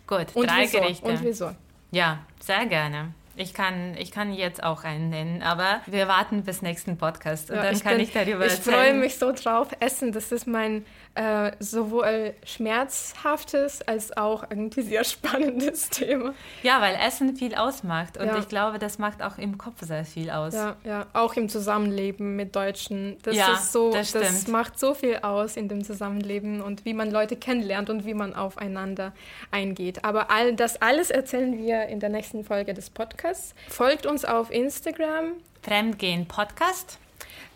[0.06, 0.78] Gut, Und drei wieso?
[0.78, 1.06] Gerichte.
[1.06, 1.50] Und wieso?
[1.90, 3.14] Ja, sehr gerne.
[3.40, 7.56] Ich kann, ich kann jetzt auch einen nennen, aber wir warten bis nächsten Podcast und
[7.56, 8.74] Ja, dann kann bin- ich darüber Ich erzählen.
[8.76, 9.68] freue mich so drauf.
[9.78, 10.84] Essen, das ist mein
[11.18, 16.32] äh, sowohl schmerzhaftes als auch irgendwie sehr spannendes Thema.
[16.62, 18.38] Ja, weil Essen viel ausmacht und Ja.
[18.38, 20.54] ich glaube, das macht auch im Kopf sehr viel aus.
[20.54, 23.16] Ja, ja, auch im Zusammenleben mit Deutschen.
[23.24, 26.94] Das Ja, ist so, das das, macht so viel aus in dem Zusammenleben und wie
[26.94, 29.12] man Leute kennenlernt und wie man aufeinander
[29.50, 30.04] eingeht.
[30.04, 33.54] Aber all das alles erzählen wir in der nächsten Folge des Podcasts.
[33.68, 36.98] Folgt uns auf Instagram, Fremdgehen Podcast.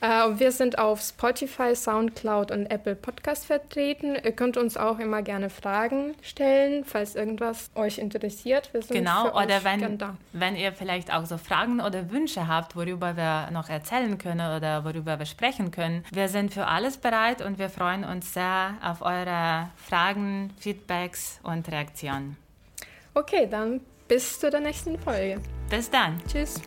[0.03, 4.17] Äh, wir sind auf Spotify, Soundcloud und Apple Podcast vertreten.
[4.17, 8.75] Ihr könnt uns auch immer gerne Fragen stellen, falls irgendwas euch interessiert.
[8.75, 10.17] Wir sind Genau, für oder wenn, da.
[10.33, 14.85] wenn ihr vielleicht auch so Fragen oder Wünsche habt, worüber wir noch erzählen können oder
[14.85, 16.05] worüber wir sprechen können.
[16.13, 21.71] Wir sind für alles bereit und wir freuen uns sehr auf eure Fragen, Feedbacks und
[21.71, 22.37] Reaktionen.
[23.15, 25.41] Okay, dann bis zu der nächsten Folge.
[25.71, 26.21] Bis dann.
[26.27, 26.61] Tschüss.